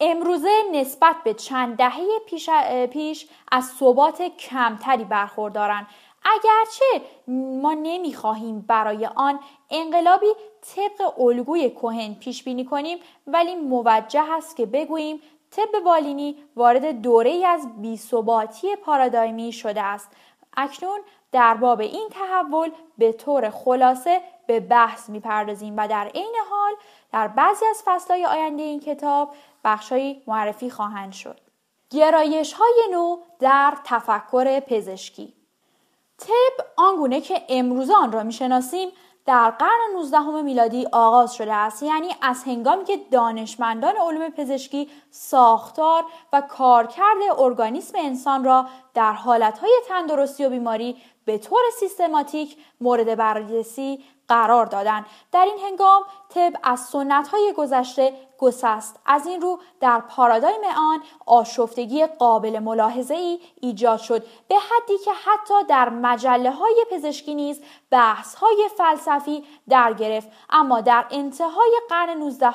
امروزه 0.00 0.62
نسبت 0.72 1.16
به 1.24 1.34
چند 1.34 1.76
دهه 1.76 2.18
پیش, 2.26 2.50
پیش 2.90 3.28
از 3.52 3.64
ثبات 3.64 4.22
کمتری 4.22 5.04
برخوردارند. 5.04 5.86
اگرچه 6.24 7.06
ما 7.62 7.72
نمی‌خواهیم 7.72 8.60
برای 8.60 9.06
آن 9.06 9.40
انقلابی 9.70 10.26
طبق 10.60 11.20
الگوی 11.20 11.70
کهن 11.70 12.14
پیش 12.14 12.44
بینی 12.44 12.64
کنیم 12.64 12.98
ولی 13.26 13.54
موجه 13.54 14.32
است 14.32 14.56
که 14.56 14.66
بگوییم 14.66 15.22
طب 15.56 15.80
بالینی 15.84 16.36
وارد 16.56 17.00
دوره 17.02 17.30
ای 17.30 17.44
از 17.44 17.82
بیثباتی 17.82 18.76
پارادایمی 18.76 19.52
شده 19.52 19.82
است. 19.82 20.10
اکنون 20.56 21.00
در 21.32 21.54
باب 21.54 21.80
این 21.80 22.08
تحول 22.10 22.70
به 22.98 23.12
طور 23.12 23.50
خلاصه 23.50 24.20
به 24.46 24.60
بحث 24.60 25.08
می‌پردازیم 25.10 25.74
و 25.76 25.88
در 25.88 26.08
عین 26.14 26.34
حال 26.50 26.72
در 27.12 27.28
بعضی 27.28 27.66
از 27.66 27.82
فصلهای 27.84 28.26
آینده 28.26 28.62
این 28.62 28.80
کتاب 28.80 29.30
بخشهایی 29.64 30.22
معرفی 30.26 30.70
خواهند 30.70 31.12
شد. 31.12 31.40
گرایش 31.90 32.52
های 32.52 32.82
نو 32.92 33.16
در 33.40 33.74
تفکر 33.84 34.60
پزشکی. 34.60 35.32
طب 36.18 36.66
آنگونه 36.76 37.20
که 37.20 37.42
امروز 37.48 37.90
آن 37.90 38.12
را 38.12 38.22
می‌شناسیم 38.22 38.88
در 39.26 39.50
قرن 39.50 39.92
19 39.94 40.42
میلادی 40.42 40.86
آغاز 40.92 41.34
شده 41.34 41.54
است. 41.54 41.82
یعنی 41.82 42.08
از 42.22 42.44
هنگامی 42.44 42.84
که 42.84 42.96
دانشمندان 43.10 43.96
علوم 43.96 44.28
پزشکی 44.28 44.88
ساختار 45.10 46.04
و 46.32 46.40
کارکرد 46.40 47.16
ارگانیسم 47.38 47.98
انسان 47.98 48.44
را 48.44 48.66
در 48.94 49.12
حالتهای 49.12 49.80
تندرستی 49.88 50.44
و 50.44 50.50
بیماری 50.50 50.96
به 51.24 51.38
طور 51.38 51.60
سیستماتیک 51.80 52.56
مورد 52.80 53.16
بررسی 53.16 54.04
قرار 54.28 54.66
دادن 54.66 55.06
در 55.32 55.44
این 55.44 55.58
هنگام 55.66 56.02
طب 56.28 56.52
از 56.62 56.80
سنت 56.80 57.28
های 57.28 57.54
گذشته 57.56 58.12
گسست. 58.38 59.00
از 59.06 59.26
این 59.26 59.40
رو 59.40 59.58
در 59.80 60.00
پارادایم 60.00 60.60
آن 60.76 61.02
آشفتگی 61.26 62.06
قابل 62.06 62.58
ملاحظه 62.58 63.14
ای 63.14 63.40
ایجاد 63.60 63.98
شد 63.98 64.26
به 64.48 64.54
حدی 64.54 64.98
که 65.04 65.10
حتی 65.24 65.54
در 65.68 65.88
مجله 65.88 66.50
های 66.50 66.86
پزشکی 66.90 67.34
نیز 67.34 67.60
بحث 67.90 68.34
های 68.34 68.68
فلسفی 68.78 69.44
در 69.68 69.92
گرفت. 69.92 70.28
اما 70.50 70.80
در 70.80 71.06
انتهای 71.10 71.80
قرن 71.88 72.18
19 72.18 72.50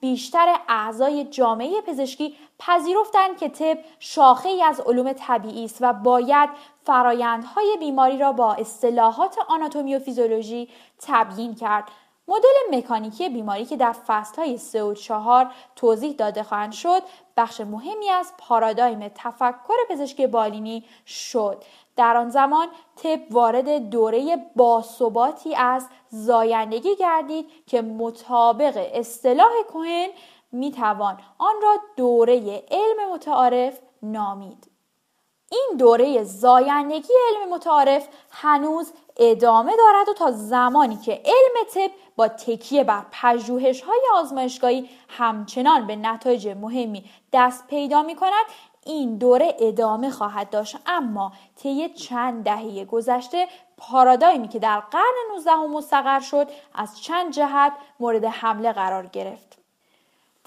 بیشتر 0.00 0.56
اعضای 0.68 1.24
جامعه 1.24 1.80
پزشکی 1.80 2.36
پذیرفتند 2.58 3.38
که 3.38 3.48
طب 3.48 3.78
شاخه 3.98 4.48
ای 4.48 4.62
از 4.62 4.80
علوم 4.80 5.12
طبیعی 5.12 5.64
است 5.64 5.78
و 5.80 5.92
باید 5.92 6.50
فرایندهای 6.82 7.76
بیماری 7.80 8.18
را 8.18 8.32
با 8.32 8.52
اصطلاحات 8.52 9.36
آناتومی 9.48 9.96
و 9.96 9.98
فیزیولوژی 9.98 10.68
تبیین 11.02 11.54
کرد. 11.54 11.84
مدل 12.28 12.78
مکانیکی 12.78 13.28
بیماری 13.28 13.64
که 13.64 13.76
در 13.76 13.92
فصلهای 14.06 14.58
3 14.58 14.82
و 14.82 14.94
4 14.94 15.52
توضیح 15.76 16.12
داده 16.12 16.42
خواهند 16.42 16.72
شد 16.72 17.02
بخش 17.36 17.60
مهمی 17.60 18.10
از 18.10 18.32
پارادایم 18.38 19.08
تفکر 19.08 19.76
پزشکی 19.90 20.26
بالینی 20.26 20.84
شد. 21.06 21.64
در 21.96 22.16
آن 22.16 22.30
زمان 22.30 22.68
طب 22.96 23.20
وارد 23.30 23.90
دوره 23.90 24.36
باثباتی 24.56 25.54
از 25.54 25.88
زایندگی 26.08 26.96
گردید 26.96 27.46
که 27.66 27.82
مطابق 27.82 28.90
اصطلاح 28.94 29.52
کوهن 29.72 30.08
می‌توان 30.52 31.18
آن 31.38 31.54
را 31.62 31.76
دوره 31.96 32.64
علم 32.70 33.12
متعارف 33.12 33.78
نامید. 34.02 34.67
این 35.50 35.76
دوره 35.78 36.24
زایندگی 36.24 37.12
علم 37.28 37.54
متعارف 37.54 38.08
هنوز 38.30 38.92
ادامه 39.16 39.76
دارد 39.76 40.08
و 40.08 40.12
تا 40.14 40.30
زمانی 40.30 40.96
که 40.96 41.12
علم 41.12 41.66
طب 41.74 41.90
با 42.16 42.28
تکیه 42.28 42.84
بر 42.84 43.02
پژوهش 43.12 43.80
های 43.80 44.00
آزمایشگاهی 44.14 44.88
همچنان 45.08 45.86
به 45.86 45.96
نتایج 45.96 46.48
مهمی 46.48 47.04
دست 47.32 47.66
پیدا 47.66 48.02
می 48.02 48.16
کند 48.16 48.44
این 48.86 49.16
دوره 49.18 49.56
ادامه 49.60 50.10
خواهد 50.10 50.50
داشت. 50.50 50.76
اما 50.86 51.32
طی 51.56 51.88
چند 51.88 52.44
دهه 52.44 52.84
گذشته 52.84 53.48
پارادایمی 53.76 54.48
که 54.48 54.58
در 54.58 54.80
قرن 54.80 55.14
19 55.30 55.56
مستقر 55.56 56.20
شد 56.20 56.48
از 56.74 57.00
چند 57.00 57.32
جهت 57.32 57.72
مورد 58.00 58.24
حمله 58.24 58.72
قرار 58.72 59.06
گرفت. 59.06 59.57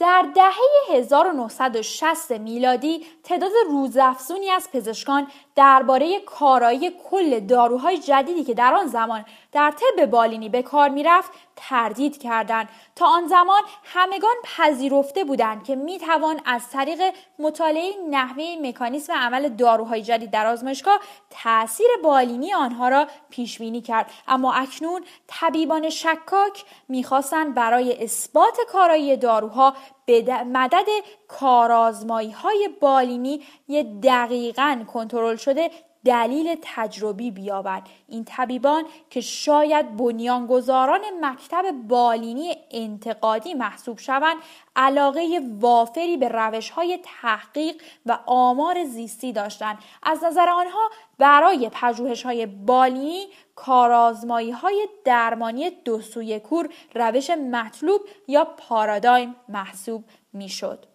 در 0.02 0.26
دهه 0.36 0.98
1960 0.98 2.32
میلادی 2.32 3.06
تعداد 3.24 3.52
روزافزونی 3.70 4.50
از 4.50 4.70
پزشکان 4.74 5.28
درباره 5.56 6.20
کارایی 6.20 6.92
کل 7.10 7.40
داروهای 7.40 7.98
جدیدی 7.98 8.44
که 8.44 8.54
در 8.54 8.74
آن 8.74 8.88
زمان 8.88 9.26
در 9.52 9.72
طب 9.72 10.06
بالینی 10.06 10.50
به 10.50 10.62
کار 10.62 10.90
می‌رفت 10.90 11.32
تردید 11.56 12.22
کردند. 12.22 12.70
تا 12.96 13.06
آن 13.06 13.28
زمان 13.28 13.62
همگان 13.84 14.36
پذیرفته 14.44 15.24
بودند 15.24 15.64
که 15.64 15.76
می‌توان 15.76 16.40
از 16.46 16.70
طریق 16.70 17.02
مطالعه 17.40 17.94
نحوه 18.10 18.44
مکانیسم 18.62 19.14
عمل 19.14 19.50
داروهای 19.50 20.02
جدید 20.02 20.32
در 20.32 20.48
آزمایشگاه 20.48 21.00
تاثیر 21.44 21.88
بالینی 22.04 22.54
آنها 22.54 22.90
را 22.90 23.08
پیش 23.30 23.60
بینی 23.60 23.82
کرد. 23.82 24.12
اما 24.28 24.54
اکنون 24.54 25.04
طبیبان 25.28 25.90
شکاک 25.90 26.66
می‌خواستند 26.90 27.56
برای 27.56 28.04
اثبات 28.04 28.58
کارایی 28.72 29.18
داروها 29.18 29.74
به 30.12 30.44
مدد 30.44 30.86
کارازمایی 31.28 32.32
های 32.32 32.70
بالینی 32.82 33.42
یه 33.68 33.84
دقیقا 34.04 34.84
کنترل 34.94 35.36
شده 35.36 35.70
دلیل 36.06 36.58
تجربی 36.62 37.32
بیابند 37.32 37.90
این 38.08 38.24
طبیبان 38.24 38.84
که 39.10 39.22
شاید 39.22 39.98
بنیانگذاران 39.98 41.02
مکتب 41.22 41.72
بالینی 41.88 42.56
انتقادی 42.72 43.54
محسوب 43.54 44.00
شوند 44.00 44.38
علاقه 44.76 45.42
وافری 45.60 46.18
به 46.18 46.28
روش 46.28 46.70
های 46.70 47.00
تحقیق 47.04 47.82
و 48.06 48.20
آمار 48.26 48.84
زیستی 48.84 49.34
داشتند 49.34 49.78
از 50.04 50.24
نظر 50.24 50.50
آنها 50.50 50.90
برای 51.18 51.70
پژوهش 51.74 52.24
های 52.24 52.46
بالینی 52.46 53.28
کارازمایی 53.56 54.52
های 54.52 54.88
درمانی 55.06 55.70
دو 55.70 56.02
سوی 56.02 56.40
کور 56.40 56.70
روش 56.96 57.30
مطلوب 57.30 58.02
یا 58.28 58.46
پارادایم 58.46 59.36
محسوب 59.50 60.04
می‌شد. 60.34 60.86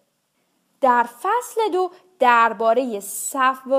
در 0.81 1.03
فصل 1.03 1.71
دو 1.73 1.91
درباره 2.19 2.99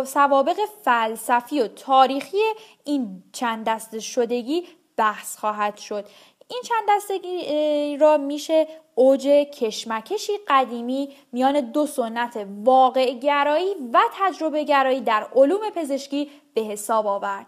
سوابق 0.05 0.57
فلسفی 0.83 1.61
و 1.61 1.69
تاریخی 1.69 2.43
این 2.85 3.23
چند 3.33 3.67
دست 3.67 3.99
شدگی 3.99 4.67
بحث 4.97 5.37
خواهد 5.37 5.77
شد 5.77 6.09
این 6.49 6.63
چند 6.65 6.83
دستگی 6.89 7.97
را 7.97 8.17
میشه 8.17 8.67
اوج 8.95 9.27
کشمکشی 9.29 10.33
قدیمی 10.49 11.09
میان 11.33 11.61
دو 11.61 11.87
سنت 11.87 12.47
واقع 12.65 13.15
گرایی 13.15 13.75
و 13.93 14.01
تجربه 14.13 14.65
گرایی 14.65 15.01
در 15.01 15.29
علوم 15.37 15.71
پزشکی 15.71 16.31
به 16.55 16.61
حساب 16.61 17.07
آورد. 17.07 17.47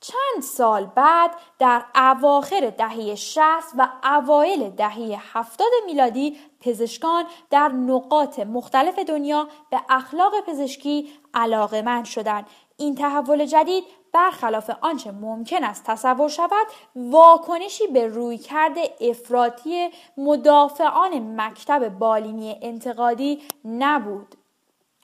چند 0.00 0.42
سال 0.42 0.86
بعد 0.86 1.30
در 1.58 1.84
اواخر 1.94 2.70
دهه 2.78 3.14
60 3.14 3.42
و 3.78 3.88
اوایل 4.04 4.70
دهه 4.70 5.18
70 5.32 5.66
میلادی 5.86 6.36
پزشکان 6.60 7.24
در 7.50 7.68
نقاط 7.68 8.38
مختلف 8.38 8.98
دنیا 8.98 9.48
به 9.70 9.80
اخلاق 9.88 10.32
پزشکی 10.46 11.12
علاقه 11.34 12.04
شدند. 12.04 12.46
این 12.76 12.94
تحول 12.94 13.46
جدید 13.46 13.84
برخلاف 14.12 14.70
آنچه 14.80 15.10
ممکن 15.10 15.64
است 15.64 15.84
تصور 15.84 16.28
شود 16.28 16.66
واکنشی 16.96 17.86
به 17.86 18.06
رویکرد 18.06 18.76
افراطی 19.00 19.90
مدافعان 20.16 21.40
مکتب 21.40 21.88
بالینی 21.88 22.58
انتقادی 22.62 23.42
نبود 23.64 24.34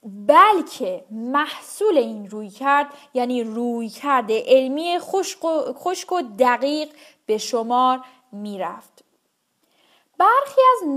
بلکه 0.03 1.05
محصول 1.11 1.99
این 1.99 2.31
روی 2.31 2.51
کرد 2.51 2.87
یعنی 3.15 3.45
روی 3.45 3.89
کرد 3.89 4.33
علمی 4.33 4.99
خشک 4.99 6.13
و, 6.13 6.23
دقیق 6.39 6.89
به 7.27 7.39
شمار 7.39 8.01
می‌رفت. 8.33 9.05
برخی 10.19 10.61
از 10.77 10.89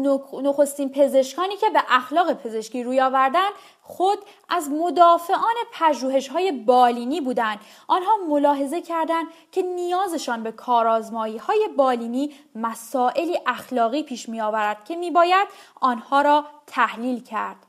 نخستین 0.44 0.90
پزشکانی 0.90 1.58
که 1.58 1.70
به 1.70 1.84
اخلاق 1.90 2.34
پزشکی 2.34 2.84
روی 2.84 3.02
آوردن 3.02 3.50
خود 3.82 4.20
از 4.50 4.70
مدافعان 4.70 5.56
پژوهش 5.74 6.28
های 6.28 6.52
بالینی 6.52 7.22
بودند 7.22 7.60
آنها 7.88 8.12
ملاحظه 8.30 8.82
کردند 8.82 9.28
که 9.52 9.62
نیازشان 9.62 10.44
به 10.44 10.52
کارازمایی 10.52 11.38
های 11.38 11.70
بالینی 11.78 12.36
مسائلی 12.56 13.40
اخلاقی 13.48 14.04
پیش 14.04 14.30
می 14.30 14.42
آورد 14.42 14.86
که 14.86 14.96
می 14.96 15.12
باید 15.12 15.48
آنها 15.82 16.22
را 16.22 16.46
تحلیل 16.68 17.24
کرد 17.24 17.65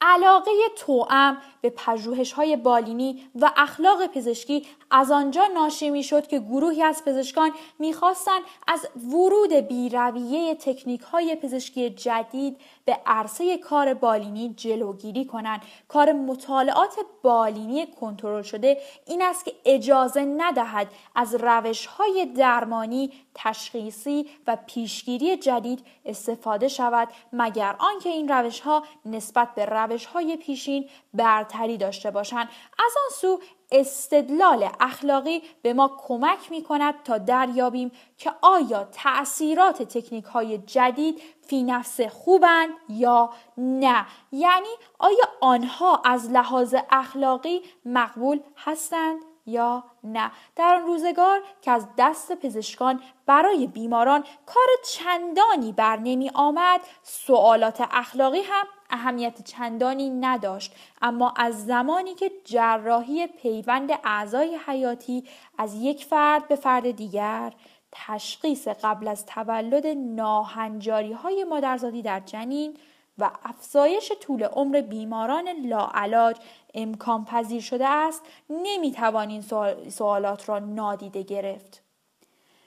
علاقه 0.00 0.50
توأم 0.76 1.38
به 1.60 1.70
پژوهش 1.70 2.32
های 2.32 2.56
بالینی 2.56 3.24
و 3.40 3.50
اخلاق 3.56 4.06
پزشکی 4.06 4.66
از 4.90 5.10
آنجا 5.10 5.46
ناشی 5.54 5.90
می 5.90 6.02
شد 6.02 6.26
که 6.26 6.38
گروهی 6.38 6.82
از 6.82 7.04
پزشکان 7.04 7.52
می‌خواستند 7.78 8.42
از 8.68 8.88
ورود 9.12 9.52
بیرویه 9.52 10.54
تکنیک 10.54 11.00
های 11.00 11.36
پزشکی 11.36 11.90
جدید 11.90 12.56
به 12.84 12.98
عرصه 13.06 13.58
کار 13.58 13.94
بالینی 13.94 14.54
جلوگیری 14.56 15.24
کنند. 15.24 15.62
کار 15.88 16.12
مطالعات 16.12 16.94
بالینی 17.22 17.86
کنترل 17.86 18.42
شده 18.42 18.78
این 19.06 19.22
است 19.22 19.44
که 19.44 19.52
اجازه 19.64 20.24
ندهد 20.24 20.88
از 21.14 21.34
روش 21.34 21.86
های 21.86 22.26
درمانی 22.26 23.12
تشخیصی 23.34 24.26
و 24.46 24.56
پیشگیری 24.66 25.36
جدید 25.36 25.86
استفاده 26.04 26.68
شود 26.68 27.08
مگر 27.32 27.76
آنکه 27.78 28.08
این 28.08 28.28
روش 28.28 28.60
ها 28.60 28.82
نسبت 29.06 29.54
به 29.54 29.64
روش 29.64 29.89
های 30.12 30.36
پیشین 30.36 30.88
برتری 31.14 31.76
داشته 31.76 32.10
باشند. 32.10 32.48
از 32.78 32.92
آن 33.04 33.16
سو 33.20 33.40
استدلال 33.72 34.68
اخلاقی 34.80 35.42
به 35.62 35.72
ما 35.72 35.98
کمک 35.98 36.50
می 36.50 36.62
کند 36.62 36.94
تا 37.04 37.18
دریابیم 37.18 37.92
که 38.18 38.32
آیا 38.42 38.84
تأثیرات 38.84 39.82
تکنیک 39.82 40.24
های 40.24 40.58
جدید 40.58 41.22
فی 41.46 41.62
نفس 41.62 42.00
خوبند 42.00 42.70
یا 42.88 43.30
نه. 43.56 44.06
یعنی 44.32 44.68
آیا 44.98 45.24
آنها 45.40 46.02
از 46.04 46.30
لحاظ 46.30 46.74
اخلاقی 46.90 47.62
مقبول 47.84 48.40
هستند 48.56 49.20
یا 49.46 49.84
نه. 50.04 50.30
در 50.56 50.74
آن 50.74 50.82
روزگار 50.82 51.42
که 51.62 51.70
از 51.70 51.86
دست 51.98 52.32
پزشکان 52.32 53.00
برای 53.26 53.66
بیماران 53.66 54.24
کار 54.46 54.66
چندانی 54.84 55.72
بر 55.72 55.96
نمی 55.96 56.30
آمد 56.34 56.80
سوالات 57.02 57.88
اخلاقی 57.90 58.40
هم 58.40 58.66
اهمیت 58.90 59.42
چندانی 59.42 60.10
نداشت. 60.10 60.74
اما 61.02 61.34
از 61.36 61.66
زمانی 61.66 62.14
که 62.14 62.30
جراحی 62.44 63.26
پیوند 63.26 63.90
اعضای 64.04 64.58
حیاتی 64.66 65.24
از 65.58 65.74
یک 65.74 66.04
فرد 66.04 66.48
به 66.48 66.56
فرد 66.56 66.90
دیگر 66.90 67.52
تشخیص 67.92 68.68
قبل 68.68 69.08
از 69.08 69.26
تولد 69.26 69.86
ناهنجاری 69.86 71.12
های 71.12 71.44
مادرزادی 71.44 72.02
در 72.02 72.20
جنین 72.20 72.76
و 73.18 73.30
افزایش 73.44 74.12
طول 74.20 74.42
عمر 74.42 74.80
بیماران 74.80 75.48
لاعلاج 75.48 76.36
امکان 76.74 77.24
پذیر 77.24 77.60
شده 77.60 77.88
است 77.88 78.22
نمی‌توان 78.50 79.30
این 79.30 79.42
سوالات 79.90 80.48
را 80.48 80.58
نادیده 80.58 81.22
گرفت. 81.22 81.82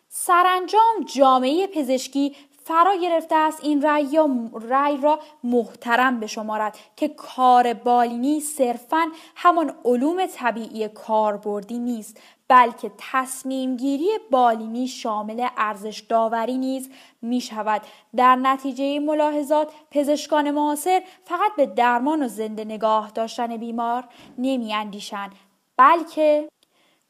سرانجام 0.09 1.03
جامعه 1.15 1.67
پزشکی 1.67 2.35
فرا 2.65 2.95
گرفته 2.95 3.35
است 3.35 3.63
این 3.63 3.81
رأی, 3.81 4.03
یا 4.03 4.29
رأی 4.69 4.97
را 4.97 5.19
محترم 5.43 6.19
بشمارد 6.19 6.77
که 6.95 7.07
کار 7.07 7.73
بالینی 7.73 8.39
صرفا 8.39 9.11
همان 9.35 9.73
علوم 9.85 10.25
طبیعی 10.25 10.87
کاربردی 10.87 11.79
نیست 11.79 12.19
بلکه 12.47 12.91
تصمیم 12.97 13.77
گیری 13.77 14.09
بالینی 14.31 14.87
شامل 14.87 15.47
ارزش 15.57 15.99
داوری 15.99 16.57
نیز 16.57 16.89
می 17.21 17.41
شود. 17.41 17.81
در 18.15 18.35
نتیجه 18.35 18.99
ملاحظات 18.99 19.71
پزشکان 19.91 20.51
معاصر 20.51 21.01
فقط 21.23 21.51
به 21.57 21.65
درمان 21.65 22.23
و 22.23 22.27
زنده 22.27 22.65
نگاه 22.65 23.11
داشتن 23.11 23.57
بیمار 23.57 24.03
نمی 24.37 24.73
اندیشن 24.73 25.29
بلکه 25.77 26.49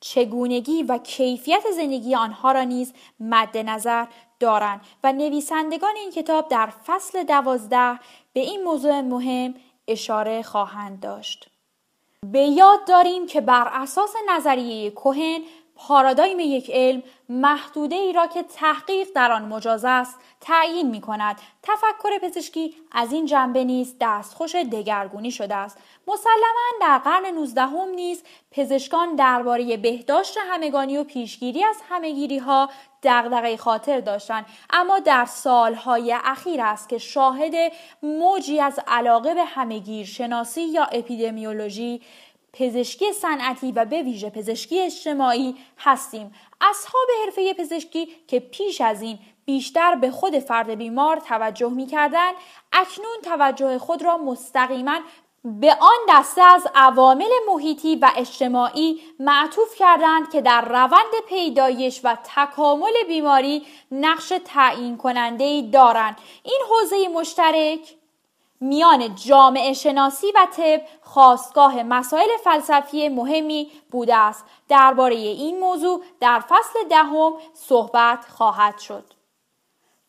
چگونگی 0.06 0.84
و 0.84 0.98
کیفیت 0.98 1.72
زندگی 1.76 2.16
آنها 2.16 2.52
را 2.52 2.64
نیز 2.64 2.94
مد 3.20 3.58
نظر 3.58 4.06
دارند 4.40 4.82
و 5.04 5.14
نویسندگان 5.14 5.96
این 5.96 6.12
کتاب 6.12 6.48
در 6.48 6.70
فصل 6.86 7.24
دوازده 7.24 8.00
به 8.34 8.40
این 8.40 8.64
موضوع 8.64 9.02
مهم 9.02 9.54
اشاره 9.88 10.42
خواهند 10.42 11.00
داشت. 11.00 11.50
به 12.32 12.40
یاد 12.40 12.88
داریم 12.88 13.28
که 13.28 13.42
بر 13.42 13.70
اساس 13.74 14.14
نظریه 14.30 14.90
کوهن 14.90 15.40
پارادایم 15.76 16.40
یک 16.40 16.72
علم 16.74 17.04
محدوده 17.30 17.96
ای 17.96 18.14
را 18.14 18.28
که 18.28 18.44
تحقیق 18.44 19.08
در 19.16 19.32
آن 19.32 19.46
مجاز 19.46 19.86
است 19.86 20.20
تعیین 20.42 20.90
می 20.90 21.02
کند. 21.02 21.36
تفکر 21.64 22.20
پزشکی 22.22 22.76
از 22.92 23.14
این 23.14 23.26
جنبه 23.26 23.64
نیز 23.64 23.96
دستخوش 24.02 24.56
دگرگونی 24.56 25.32
شده 25.32 25.56
است. 25.56 25.78
مسلما 26.08 26.80
در 26.82 26.98
قرن 26.98 27.26
نوزدهم 27.36 27.90
نیز 27.90 28.24
پزشکان 28.52 29.16
درباره 29.16 29.78
بهداشت 29.78 30.38
همگانی 30.38 30.98
و 30.98 31.04
پیشگیری 31.04 31.64
از 31.64 31.76
همهگیری 31.90 32.38
ها 32.38 32.70
دغدغه 33.04 33.58
خاطر 33.58 34.00
داشتند 34.00 34.46
اما 34.70 35.00
در 35.00 35.26
سالهای 35.26 36.18
اخیر 36.24 36.62
است 36.62 36.90
که 36.90 36.98
شاهد 36.98 37.54
موجی 38.04 38.60
از 38.60 38.80
علاقه 38.88 39.34
به 39.34 39.46
همگیر 39.46 40.06
شناسی 40.06 40.62
یا 40.62 40.84
اپیدمیولوژی 40.84 42.02
پزشکی 42.54 43.14
صنعتی 43.14 43.72
و 43.72 43.86
به 43.86 44.02
ویژه 44.02 44.30
پزشکی 44.30 44.80
اجتماعی 44.82 45.56
هستیم. 45.78 46.36
اصحاب 46.62 47.08
حرفه 47.24 47.54
پزشکی 47.54 48.08
که 48.28 48.40
پیش 48.40 48.82
از 48.82 49.02
این 49.02 49.20
بیشتر 49.46 49.96
به 49.96 50.12
خود 50.12 50.40
فرد 50.40 50.70
بیمار 50.70 51.18
توجه 51.18 51.70
می 51.70 51.86
کردن، 51.86 52.32
اکنون 52.74 53.18
توجه 53.24 53.78
خود 53.78 54.02
را 54.02 54.18
مستقیما 54.18 55.00
به 55.46 55.74
آن 55.82 55.98
دسته 56.10 56.42
از 56.42 56.68
عوامل 56.76 57.30
محیطی 57.48 57.96
و 57.96 58.12
اجتماعی 58.18 59.02
معطوف 59.20 59.76
کردند 59.76 60.32
که 60.32 60.42
در 60.42 60.62
روند 60.62 61.14
پیدایش 61.30 62.02
و 62.04 62.18
تکامل 62.36 62.94
بیماری 63.08 63.66
نقش 63.92 64.34
تعیین 64.46 64.98
کننده 64.98 65.44
ای 65.44 65.62
دارند. 65.62 66.18
این 66.44 66.60
حوزه 66.70 67.08
مشترک 67.08 67.96
میان 68.64 69.16
جامعه 69.16 69.74
شناسی 69.74 70.28
و 70.36 70.48
طب 70.58 70.82
خواستگاه 71.02 71.84
مسائل 71.84 72.30
فلسفی 72.44 73.10
مهمی 73.10 73.72
بوده 73.92 74.16
است. 74.16 74.46
درباره 74.68 75.16
این 75.16 75.60
موضوع 75.60 76.04
در 76.20 76.40
فصل 76.40 76.88
دهم 76.90 77.34
صحبت 77.54 78.26
خواهد 78.38 78.80
شد. 78.80 79.04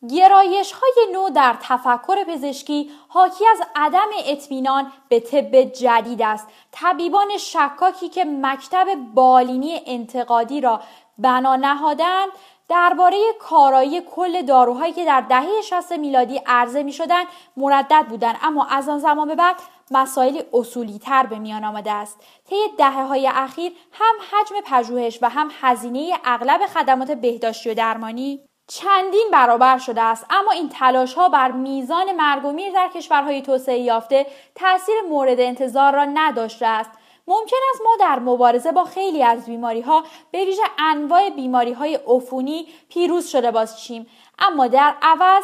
گرایش 0.09 0.71
های 0.71 1.13
نو 1.13 1.29
در 1.29 1.55
تفکر 1.61 2.23
پزشکی 2.23 2.91
حاکی 3.07 3.47
از 3.47 3.61
عدم 3.75 4.09
اطمینان 4.25 4.91
به 5.09 5.19
طب 5.19 5.61
جدید 5.61 6.21
است. 6.21 6.47
طبیبان 6.71 7.37
شکاکی 7.37 8.09
که 8.09 8.25
مکتب 8.25 8.95
بالینی 9.13 9.81
انتقادی 9.85 10.61
را 10.61 10.81
بنا 11.17 11.55
نهادند 11.55 12.29
درباره 12.69 13.17
کارایی 13.39 14.01
کل 14.01 14.41
داروهایی 14.41 14.93
که 14.93 15.05
در 15.05 15.21
دهه 15.21 15.61
60 15.61 15.91
میلادی 15.91 16.41
عرضه 16.45 16.83
می 16.83 16.91
شدن 16.91 17.23
مردد 17.57 18.05
بودند. 18.09 18.35
اما 18.41 18.65
از 18.65 18.89
آن 18.89 18.99
زمان 18.99 19.27
به 19.27 19.35
بعد 19.35 19.55
مسائل 19.91 20.41
اصولی 20.53 20.99
تر 20.99 21.25
به 21.25 21.39
میان 21.39 21.63
آمده 21.63 21.91
است. 21.91 22.19
طی 22.49 22.55
دهه 22.77 23.03
های 23.03 23.27
اخیر 23.33 23.71
هم 23.91 24.15
حجم 24.31 24.55
پژوهش 24.65 25.19
و 25.21 25.29
هم 25.29 25.49
هزینه 25.61 26.13
اغلب 26.23 26.65
خدمات 26.65 27.11
بهداشتی 27.11 27.69
و 27.69 27.73
درمانی 27.73 28.41
چندین 28.67 29.29
برابر 29.31 29.77
شده 29.77 30.01
است. 30.01 30.25
اما 30.29 30.51
این 30.51 30.69
تلاش 30.69 31.13
ها 31.13 31.29
بر 31.29 31.51
میزان 31.51 32.11
مرگ 32.11 32.73
در 32.73 32.89
کشورهای 32.95 33.41
توسعه 33.41 33.77
یافته 33.77 34.25
تاثیر 34.55 34.95
مورد 35.09 35.39
انتظار 35.39 35.93
را 35.93 36.05
نداشته 36.05 36.65
است. 36.65 36.91
ممکن 37.27 37.57
است 37.73 37.81
ما 37.81 37.95
در 37.99 38.19
مبارزه 38.19 38.71
با 38.71 38.83
خیلی 38.83 39.23
از 39.23 39.45
بیماری 39.45 39.81
ها 39.81 40.03
به 40.31 40.45
ویژه 40.45 40.63
انواع 40.79 41.29
بیماری 41.29 41.73
های 41.73 41.99
عفونی 42.07 42.67
پیروز 42.89 43.27
شده 43.27 43.51
باشیم. 43.51 44.07
اما 44.39 44.67
در 44.67 44.95
عوض 45.01 45.43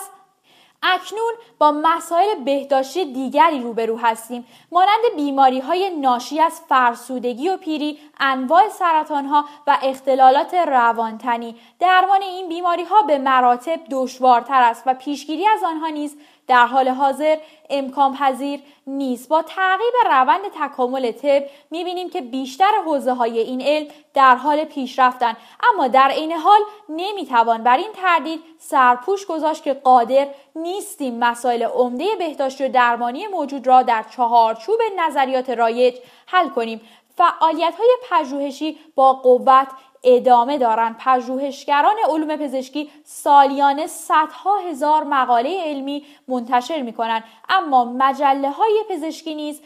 اکنون 0.84 1.34
با 1.60 1.72
مسائل 1.72 2.44
بهداشتی 2.46 3.06
دیگری 3.14 3.60
روبرو 3.60 3.98
هستیم. 3.98 4.48
مانند 4.72 5.16
بیماری 5.16 5.60
های 5.60 5.90
ناشی 5.90 6.40
از 6.40 6.62
فرسودگی 6.70 7.50
و 7.50 7.58
پیری 7.58 8.00
انواع 8.20 8.70
سرطان 8.70 9.26
ها 9.26 9.46
و 9.68 9.78
اختلالات 9.84 10.54
روانتنی. 10.54 11.56
درمان 11.80 12.22
این 12.22 12.50
بیماری 12.50 12.84
ها 12.84 13.02
به 13.02 13.18
مراتب 13.18 13.80
دشوارتر 13.92 14.62
است 14.62 14.84
و 14.86 14.94
پیشگیری 14.94 15.48
از 15.48 15.64
آنها 15.64 15.88
نیز 15.88 16.18
در 16.48 16.66
حال 16.66 16.88
حاضر 16.88 17.38
امکان 17.70 18.14
پذیر 18.14 18.60
نیست. 18.88 19.30
با 19.30 19.42
تعقیب 19.42 19.94
روند 20.06 20.42
تکامل 20.62 21.12
طب 21.12 21.44
می‌بینیم 21.72 22.10
که 22.10 22.22
بیشتر 22.22 22.72
حوزه 22.86 23.14
های 23.14 23.40
این 23.40 23.62
علم 23.62 23.88
در 24.14 24.36
حال 24.36 24.64
پیشرفتن. 24.64 25.38
اما 25.74 25.88
در 25.88 26.10
عین 26.10 26.32
حال 26.32 26.60
نمی‌توان 26.90 27.64
بر 27.64 27.78
این 27.78 27.92
تردید 27.94 28.44
سرپوش 28.60 29.26
گذاشت 29.26 29.64
که 29.64 29.74
قادر 29.74 30.28
نیستیم 30.56 31.20
مسائل 31.20 31.64
عمده 31.64 32.06
بهداشتی 32.20 32.64
و 32.64 32.68
درمانی 32.68 33.28
موجود 33.28 33.68
را 33.68 33.82
در 33.82 34.06
چهارچوب 34.16 34.80
نظریات 34.98 35.50
رایج 35.50 35.96
حل 36.26 36.50
کنیم. 36.50 36.82
فعالیت 37.18 37.74
های 37.78 37.98
پژوهشی 38.10 38.80
با 38.96 39.14
قوت 39.14 39.68
ادامه 40.04 40.58
دارند 40.58 40.96
پژوهشگران 41.00 41.96
علوم 42.10 42.36
پزشکی 42.36 42.90
سالیانه 43.04 43.88
صدها 43.88 44.58
هزار 44.58 45.04
مقاله 45.04 45.64
علمی 45.66 46.06
منتشر 46.28 46.82
می 46.82 46.94
کنند 46.94 47.24
اما 47.50 47.86
مجله 47.86 48.50
های 48.50 48.84
پزشکی 48.90 49.36
نیز 49.36 49.62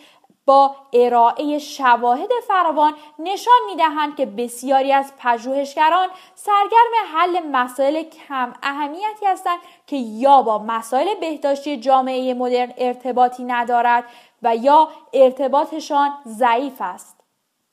با 0.46 0.76
ارائه 0.94 1.60
شواهد 1.60 2.30
فراوان 2.48 2.94
نشان 3.20 3.54
می 3.66 3.76
دهند 3.76 4.16
که 4.16 4.26
بسیاری 4.26 4.94
از 4.94 5.14
پژوهشگران 5.20 6.08
سرگرم 6.36 6.94
حل 7.14 7.40
مسائل 7.52 8.04
کم 8.04 8.54
اهمیتی 8.64 9.26
هستند 9.26 9.60
که 9.88 9.96
یا 9.96 10.42
با 10.42 10.60
مسائل 10.60 11.16
بهداشتی 11.20 11.78
جامعه 11.78 12.34
مدرن 12.34 12.74
ارتباطی 12.78 13.44
ندارد 13.44 14.04
و 14.44 14.56
یا 14.56 14.90
ارتباطشان 15.14 16.14
ضعیف 16.28 16.74
است. 16.80 17.15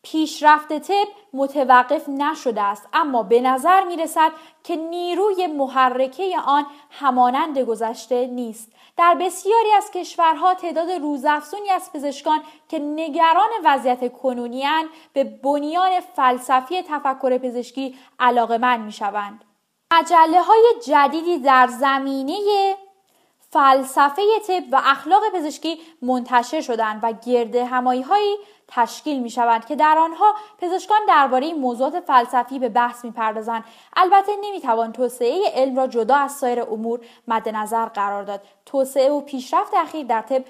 پیشرفت 0.03 0.79
طب 0.79 1.09
متوقف 1.33 2.09
نشده 2.09 2.63
است 2.63 2.89
اما 2.93 3.23
به 3.23 3.41
نظر 3.41 3.85
می 3.85 3.97
رسد 3.97 4.31
که 4.65 4.77
نیروی 4.77 5.47
محرکه 5.47 6.39
آن 6.47 6.67
همانند 6.91 7.59
گذشته 7.59 8.27
نیست 8.27 8.73
در 8.97 9.17
بسیاری 9.21 9.73
از 9.77 9.91
کشورها 9.91 10.55
تعداد 10.55 10.91
روزافزونی 10.91 11.71
از 11.71 11.93
پزشکان 11.93 12.41
که 12.69 12.79
نگران 12.79 13.51
وضعیت 13.65 14.13
کنونی 14.13 14.65
به 15.13 15.25
بنیان 15.25 16.01
فلسفی 16.01 16.83
تفکر 16.83 17.39
پزشکی 17.39 17.99
علاقمند 18.19 18.81
می 18.85 18.93
شوند. 18.93 19.45
مجله 19.93 20.43
های 20.43 20.75
جدیدی 20.87 21.39
در 21.39 21.67
زمینه 21.67 22.77
فلسفه 23.53 24.23
طب 24.47 24.65
و 24.73 24.81
اخلاق 24.85 25.23
پزشکی 25.35 25.79
منتشر 26.03 26.61
شدند 26.61 27.01
و 27.03 27.13
گرد 27.13 27.57
همایی 27.57 28.03
هایی 28.03 28.37
تشکیل 28.69 29.23
می 29.23 29.31
شوند 29.31 29.67
که 29.67 29.77
در 29.77 29.99
آنها 29.99 30.35
پزشکان 30.59 31.01
درباره 31.09 31.55
موضوعات 31.55 32.01
فلسفی 32.01 32.59
به 32.59 32.69
بحث 32.69 33.05
می 33.05 33.11
پردازند. 33.11 33.65
البته 33.97 34.33
نمی 34.45 34.61
توان 34.61 34.93
توسعه 34.93 35.41
علم 35.55 35.77
را 35.77 35.87
جدا 35.87 36.17
از 36.17 36.33
سایر 36.33 36.63
امور 36.63 37.01
مد 37.29 37.49
نظر 37.49 37.87
قرار 37.87 38.23
داد. 38.23 38.41
توسعه 38.67 39.11
و 39.11 39.21
پیشرفت 39.21 39.75
اخیر 39.75 40.07
در 40.07 40.23
طب 40.23 40.45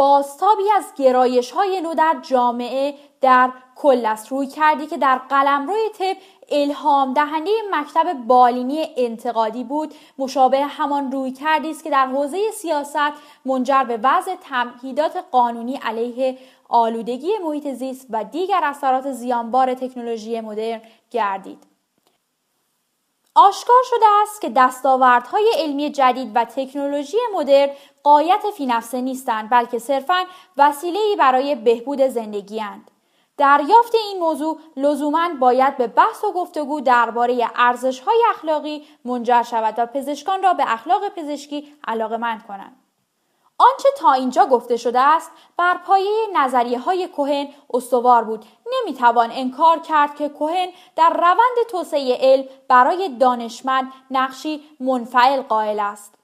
بازتابی 0.00 0.70
از 0.76 0.84
گرایش 0.96 1.50
های 1.50 1.80
نو 1.80 1.94
در 1.94 2.16
جامعه 2.22 2.94
در 3.20 3.50
کل 3.76 4.06
است 4.06 4.32
روی 4.32 4.46
کردی 4.46 4.86
که 4.86 4.98
در 4.98 5.18
قلمروی 5.18 5.88
طب 5.98 6.16
الهام 6.48 7.14
دهنده 7.14 7.50
مکتب 7.70 8.12
بالینی 8.12 8.86
انتقادی 8.96 9.64
بود. 9.64 9.94
مشابه 10.18 10.60
همان 10.60 11.12
روی 11.12 11.32
کردی 11.32 11.70
است 11.70 11.84
که 11.84 11.90
در 11.90 12.06
حوزه 12.06 12.50
سیاست 12.50 13.12
منجر 13.44 13.84
به 13.84 14.00
وضع 14.02 14.34
تمهیدات 14.34 15.24
قانونی 15.30 15.76
علیه 15.76 16.38
آلودگی 16.68 17.38
محیط 17.44 17.68
زیست 17.68 18.06
و 18.10 18.24
دیگر 18.24 18.60
اثرات 18.64 19.12
زیانبار 19.12 19.74
تکنولوژی 19.74 20.40
مدرن 20.40 20.80
گردید. 21.10 21.70
آشکار 23.34 23.82
شده 23.90 24.06
است 24.22 24.40
که 24.40 24.50
دستاوردهای 24.56 25.52
علمی 25.58 25.90
جدید 25.90 26.30
و 26.34 26.44
تکنولوژی 26.44 27.16
مدرن 27.34 27.68
قایت 28.04 28.42
فی 28.56 28.66
نفسه 28.66 29.00
نیستند 29.00 29.50
بلکه 29.50 29.78
صرفا 29.78 30.24
وسیله‌ای 30.56 31.16
برای 31.16 31.54
بهبود 31.54 32.02
زندگی 32.02 32.60
اند. 32.60 32.90
دریافت 33.36 33.94
این 33.94 34.18
موضوع 34.20 34.58
لزوما 34.76 35.28
باید 35.40 35.76
به 35.76 35.86
بحث 35.86 36.24
و 36.24 36.32
گفتگو 36.32 36.80
درباره 36.80 37.50
ارزش‌های 37.56 38.22
اخلاقی 38.30 38.86
منجر 39.04 39.42
شود 39.42 39.74
و 39.78 39.86
پزشکان 39.86 40.42
را 40.42 40.54
به 40.54 40.72
اخلاق 40.72 41.08
پزشکی 41.08 41.74
علاقمند 41.88 42.46
کنند. 42.46 42.76
آنچه 43.58 43.88
تا 43.98 44.12
اینجا 44.12 44.46
گفته 44.46 44.76
شده 44.76 45.00
است 45.00 45.30
بر 45.56 45.78
پایه 45.86 46.10
نظریه 46.34 46.78
های 46.78 47.08
کوهن 47.08 47.48
استوار 47.74 48.24
بود 48.24 48.44
نمی‌توان 48.72 49.30
انکار 49.32 49.78
کرد 49.78 50.16
که 50.16 50.28
کوهن 50.28 50.68
در 50.96 51.10
روند 51.10 51.66
توسعه 51.70 52.16
علم 52.20 52.44
برای 52.68 53.08
دانشمند 53.08 53.92
نقشی 54.10 54.62
منفعل 54.80 55.42
قائل 55.42 55.80
است 55.80 56.19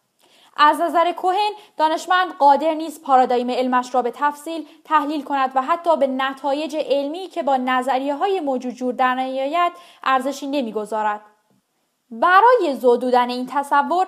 از 0.56 0.80
نظر 0.80 1.12
کوهن 1.12 1.50
دانشمند 1.76 2.32
قادر 2.38 2.74
نیست 2.74 3.02
پارادایم 3.02 3.50
علمش 3.50 3.94
را 3.94 4.02
به 4.02 4.10
تفصیل 4.10 4.68
تحلیل 4.84 5.22
کند 5.22 5.52
و 5.54 5.62
حتی 5.62 5.96
به 5.96 6.06
نتایج 6.06 6.76
علمی 6.76 7.26
که 7.26 7.42
با 7.42 7.56
نظریه 7.56 8.14
های 8.14 8.40
موجود 8.40 8.72
جور 8.72 8.94
در 8.94 9.14
نیاید 9.14 9.72
ارزشی 10.02 10.46
نمی‌گذارد. 10.46 11.20
برای 12.10 12.74
زدودن 12.74 13.30
این 13.30 13.46
تصور 13.46 14.06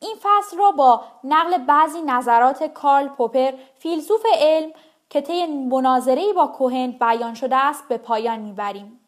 این 0.00 0.16
فصل 0.22 0.58
را 0.58 0.70
با 0.70 1.04
نقل 1.24 1.58
بعضی 1.58 2.02
نظرات 2.02 2.64
کارل 2.64 3.08
پوپر 3.08 3.52
فیلسوف 3.78 4.26
علم 4.38 4.70
که 5.10 5.20
طی 5.20 5.46
مناظره 5.46 6.32
با 6.32 6.46
کوهن 6.46 6.90
بیان 6.90 7.34
شده 7.34 7.56
است 7.56 7.88
به 7.88 7.96
پایان 7.96 8.38
می‌بریم. 8.38 8.99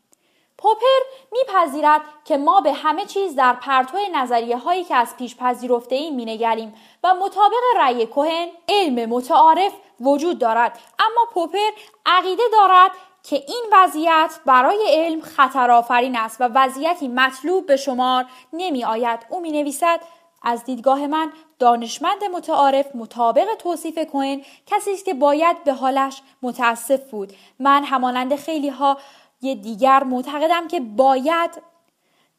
پوپر 0.62 1.00
میپذیرد 1.32 2.00
که 2.24 2.36
ما 2.36 2.60
به 2.60 2.72
همه 2.72 3.04
چیز 3.06 3.36
در 3.36 3.52
پرتو 3.52 3.98
نظریه 4.12 4.56
هایی 4.56 4.84
که 4.84 4.94
از 4.94 5.16
پیش 5.16 5.36
پذیرفته 5.36 5.94
ایم 5.94 6.14
مینگریم 6.14 6.74
و 7.04 7.14
مطابق 7.14 7.62
رأی 7.76 8.06
کوهن 8.06 8.48
علم 8.68 9.08
متعارف 9.08 9.72
وجود 10.00 10.38
دارد. 10.38 10.78
اما 10.98 11.26
پوپر 11.34 11.70
عقیده 12.06 12.42
دارد 12.52 12.90
که 13.22 13.36
این 13.36 13.64
وضعیت 13.72 14.40
برای 14.46 14.86
علم 14.88 15.20
خطرآفرین 15.20 16.16
است 16.16 16.40
و 16.40 16.48
وضعیتی 16.54 17.08
مطلوب 17.08 17.66
به 17.66 17.76
شمار 17.76 18.26
نمی 18.52 18.84
آید 18.84 19.26
او 19.28 19.40
می 19.40 19.50
نویسد 19.50 20.00
از 20.42 20.64
دیدگاه 20.64 21.06
من 21.06 21.32
دانشمند 21.58 22.24
متعارف 22.24 22.96
مطابق 22.96 23.54
توصیف 23.58 23.98
کوهن 23.98 24.42
کسی 24.66 24.92
است 24.92 25.04
که 25.04 25.14
باید 25.14 25.64
به 25.64 25.72
حالش 25.72 26.22
متاسف 26.42 27.10
بود. 27.10 27.32
من 27.58 27.84
همانند 27.84 28.36
خیلی 28.36 28.68
ها 28.68 28.98
دیگر 29.42 30.04
معتقدم 30.04 30.68
که 30.68 30.80
باید 30.80 31.62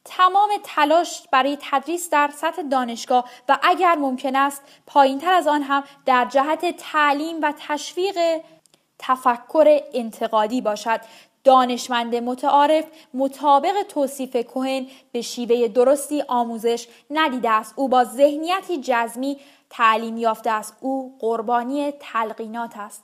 تمام 0.05 0.49
تلاش 0.63 1.27
برای 1.31 1.57
تدریس 1.61 2.09
در 2.09 2.29
سطح 2.35 2.61
دانشگاه 2.61 3.29
و 3.49 3.59
اگر 3.63 3.95
ممکن 3.95 4.35
است 4.35 4.61
پایین 4.87 5.19
تر 5.19 5.33
از 5.33 5.47
آن 5.47 5.61
هم 5.61 5.83
در 6.05 6.25
جهت 6.25 6.77
تعلیم 6.77 7.39
و 7.41 7.53
تشویق 7.57 8.41
تفکر 8.99 9.79
انتقادی 9.93 10.61
باشد. 10.61 11.01
دانشمند 11.43 12.15
متعارف 12.15 12.85
مطابق 13.13 13.83
توصیف 13.83 14.35
کوهن 14.35 14.87
به 15.11 15.21
شیوه 15.21 15.67
درستی 15.67 16.23
آموزش 16.27 16.87
ندیده 17.09 17.49
است. 17.49 17.73
او 17.75 17.89
با 17.89 18.03
ذهنیتی 18.03 18.77
جزمی 18.81 19.37
تعلیم 19.69 20.17
یافته 20.17 20.49
است. 20.49 20.77
او 20.81 21.17
قربانی 21.19 21.91
تلقینات 21.91 22.77
است. 22.77 23.03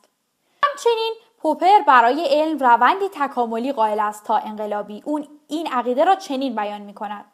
همچنین 0.66 1.14
پوپر 1.40 1.82
برای 1.88 2.26
علم 2.26 2.58
روندی 2.58 3.10
تکاملی 3.14 3.72
قائل 3.72 4.00
است 4.00 4.24
تا 4.24 4.38
انقلابی. 4.38 5.02
اون 5.06 5.28
این 5.48 5.68
عقیده 5.68 6.04
را 6.04 6.16
چنین 6.16 6.56
بیان 6.56 6.82
می 6.82 6.94
کند. 6.94 7.26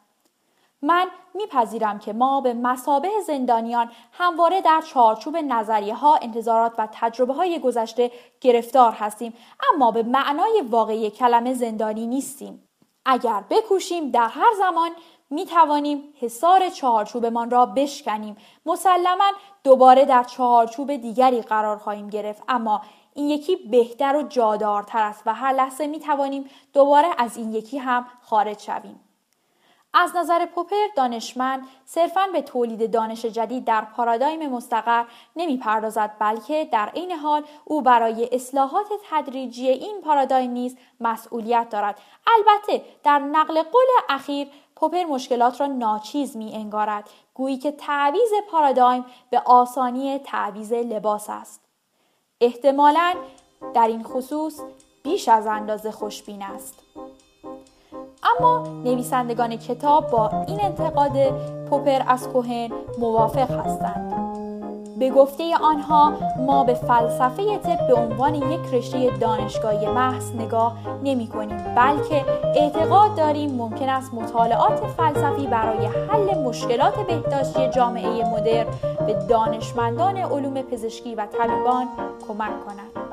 من 0.82 1.06
میپذیرم 1.34 1.98
که 1.98 2.12
ما 2.12 2.40
به 2.40 2.54
مسابه 2.54 3.10
زندانیان 3.26 3.90
همواره 4.12 4.60
در 4.60 4.82
چارچوب 4.86 5.36
نظریه 5.36 5.94
ها 5.94 6.16
انتظارات 6.16 6.72
و 6.78 6.88
تجربه 6.92 7.32
های 7.32 7.58
گذشته 7.58 8.10
گرفتار 8.40 8.92
هستیم. 8.92 9.34
اما 9.74 9.90
به 9.90 10.02
معنای 10.02 10.62
واقعی 10.70 11.10
کلمه 11.10 11.54
زندانی 11.54 12.06
نیستیم. 12.06 12.68
اگر 13.04 13.44
بکوشیم 13.50 14.10
در 14.10 14.28
هر 14.28 14.52
زمان 14.58 14.90
می 15.30 15.46
توانیم 15.46 16.14
حصار 16.20 16.68
چهارچوبمان 16.68 17.50
را 17.50 17.66
بشکنیم. 17.66 18.36
مسلما 18.66 19.32
دوباره 19.64 20.04
در 20.04 20.22
چهارچوب 20.22 20.96
دیگری 20.96 21.42
قرار 21.42 21.78
خواهیم 21.78 22.10
گرفت. 22.10 22.42
اما 22.48 22.82
این 23.16 23.28
یکی 23.28 23.56
بهتر 23.56 24.16
و 24.16 24.22
جادارتر 24.22 25.02
است 25.02 25.22
و 25.26 25.34
هر 25.34 25.52
لحظه 25.52 25.86
می 25.86 26.00
توانیم 26.00 26.50
دوباره 26.72 27.08
از 27.18 27.36
این 27.36 27.52
یکی 27.52 27.78
هم 27.78 28.06
خارج 28.22 28.58
شویم. 28.58 29.00
از 29.94 30.16
نظر 30.16 30.46
پوپر 30.46 30.86
دانشمند 30.96 31.68
صرفا 31.84 32.26
به 32.32 32.42
تولید 32.42 32.90
دانش 32.92 33.24
جدید 33.24 33.64
در 33.64 33.84
پارادایم 33.84 34.48
مستقر 34.48 35.04
نمی 35.36 35.56
پردازد 35.56 36.16
بلکه 36.18 36.68
در 36.72 36.88
عین 36.88 37.12
حال 37.12 37.44
او 37.64 37.82
برای 37.82 38.28
اصلاحات 38.32 38.86
تدریجی 39.10 39.68
این 39.68 40.00
پارادایم 40.00 40.50
نیز 40.50 40.76
مسئولیت 41.00 41.68
دارد 41.70 41.98
البته 42.26 42.84
در 43.04 43.18
نقل 43.18 43.62
قول 43.62 43.86
اخیر 44.08 44.48
پوپر 44.76 45.04
مشکلات 45.04 45.60
را 45.60 45.66
ناچیز 45.66 46.36
می 46.36 46.54
انگارد 46.54 47.10
گویی 47.34 47.58
که 47.58 47.72
تعویز 47.72 48.30
پارادایم 48.50 49.04
به 49.30 49.42
آسانی 49.44 50.18
تعویز 50.18 50.72
لباس 50.72 51.26
است 51.30 51.65
احتمالا 52.40 53.14
در 53.74 53.86
این 53.86 54.02
خصوص 54.02 54.60
بیش 55.02 55.28
از 55.28 55.46
اندازه 55.46 55.90
خوشبین 55.90 56.42
است. 56.42 56.74
اما 58.22 58.68
نویسندگان 58.84 59.56
کتاب 59.56 60.10
با 60.10 60.44
این 60.48 60.60
انتقاد 60.60 61.12
پوپر 61.70 62.02
از 62.06 62.28
کوهن 62.28 62.70
موافق 62.98 63.50
هستند. 63.50 64.25
به 64.96 65.10
گفته 65.10 65.56
آنها 65.56 66.12
ما 66.38 66.64
به 66.64 66.74
فلسفه 66.74 67.58
طب 67.58 67.86
به 67.88 67.94
عنوان 67.94 68.34
یک 68.34 68.60
رشته 68.72 69.10
دانشگاهی 69.10 69.86
محض 69.86 70.34
نگاه 70.34 70.76
نمی 71.04 71.26
کنیم 71.26 71.56
بلکه 71.76 72.24
اعتقاد 72.54 73.16
داریم 73.16 73.50
ممکن 73.50 73.88
است 73.88 74.14
مطالعات 74.14 74.86
فلسفی 74.86 75.46
برای 75.46 75.86
حل 75.86 76.38
مشکلات 76.38 77.06
بهداشتی 77.06 77.68
جامعه 77.68 78.24
مدرن 78.24 78.66
به 79.06 79.14
دانشمندان 79.28 80.16
علوم 80.16 80.62
پزشکی 80.62 81.14
و 81.14 81.26
طبیبان 81.26 81.88
کمک 82.28 82.64
کنند. 82.66 83.05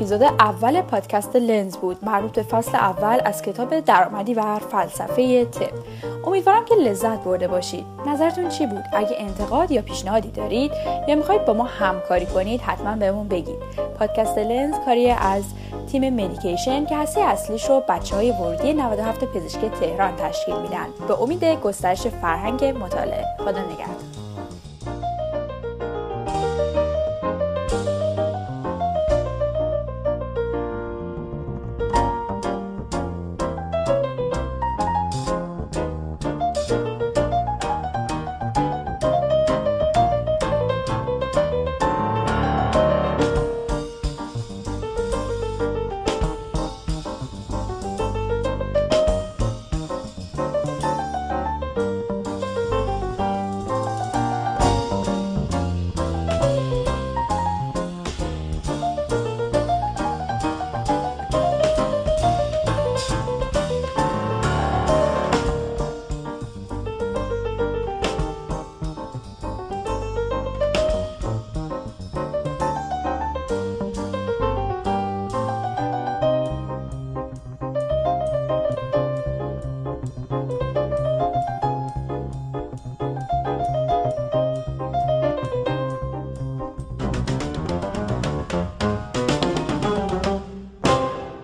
اپیزود 0.00 0.22
اول 0.22 0.82
پادکست 0.82 1.36
لنز 1.36 1.76
بود. 1.76 1.98
مربوط 2.02 2.32
به 2.32 2.42
فصل 2.42 2.76
اول 2.76 3.20
از 3.24 3.42
کتاب 3.42 3.80
درآمدی 3.80 4.34
و 4.34 4.58
فلسفه 4.58 5.44
تپ. 5.44 5.72
امیدوارم 6.26 6.64
که 6.64 6.74
لذت 6.74 7.24
برده 7.24 7.48
باشید. 7.48 7.86
نظرتون 8.06 8.48
چی 8.48 8.66
بود؟ 8.66 8.84
اگه 8.92 9.16
انتقاد 9.18 9.70
یا 9.70 9.82
پیشنهادی 9.82 10.30
دارید 10.30 10.72
یا 11.08 11.14
می‌خواید 11.14 11.44
با 11.44 11.52
ما 11.52 11.64
همکاری 11.64 12.26
کنید 12.26 12.60
حتما 12.60 12.96
بهمون 12.96 13.28
بگید. 13.28 13.58
پادکست 13.98 14.38
لنز 14.38 14.74
کاری 14.84 15.10
از 15.10 15.44
تیم 15.92 16.24
مدیکیشن 16.24 16.86
که 16.86 16.96
هسته 16.96 17.20
اصلیش 17.20 17.68
رو 17.68 17.82
بچه 17.88 18.16
های 18.16 18.30
ورودی 18.30 18.72
97 18.72 19.24
پزشکی 19.24 19.68
تهران 19.68 20.16
تشکیل 20.16 20.56
میدن. 20.56 20.86
به 21.08 21.22
امید 21.22 21.44
گسترش 21.44 22.06
فرهنگ 22.06 22.64
مطالعه. 22.64 23.24
خدا 23.38 23.60
نگهدار. 23.60 24.09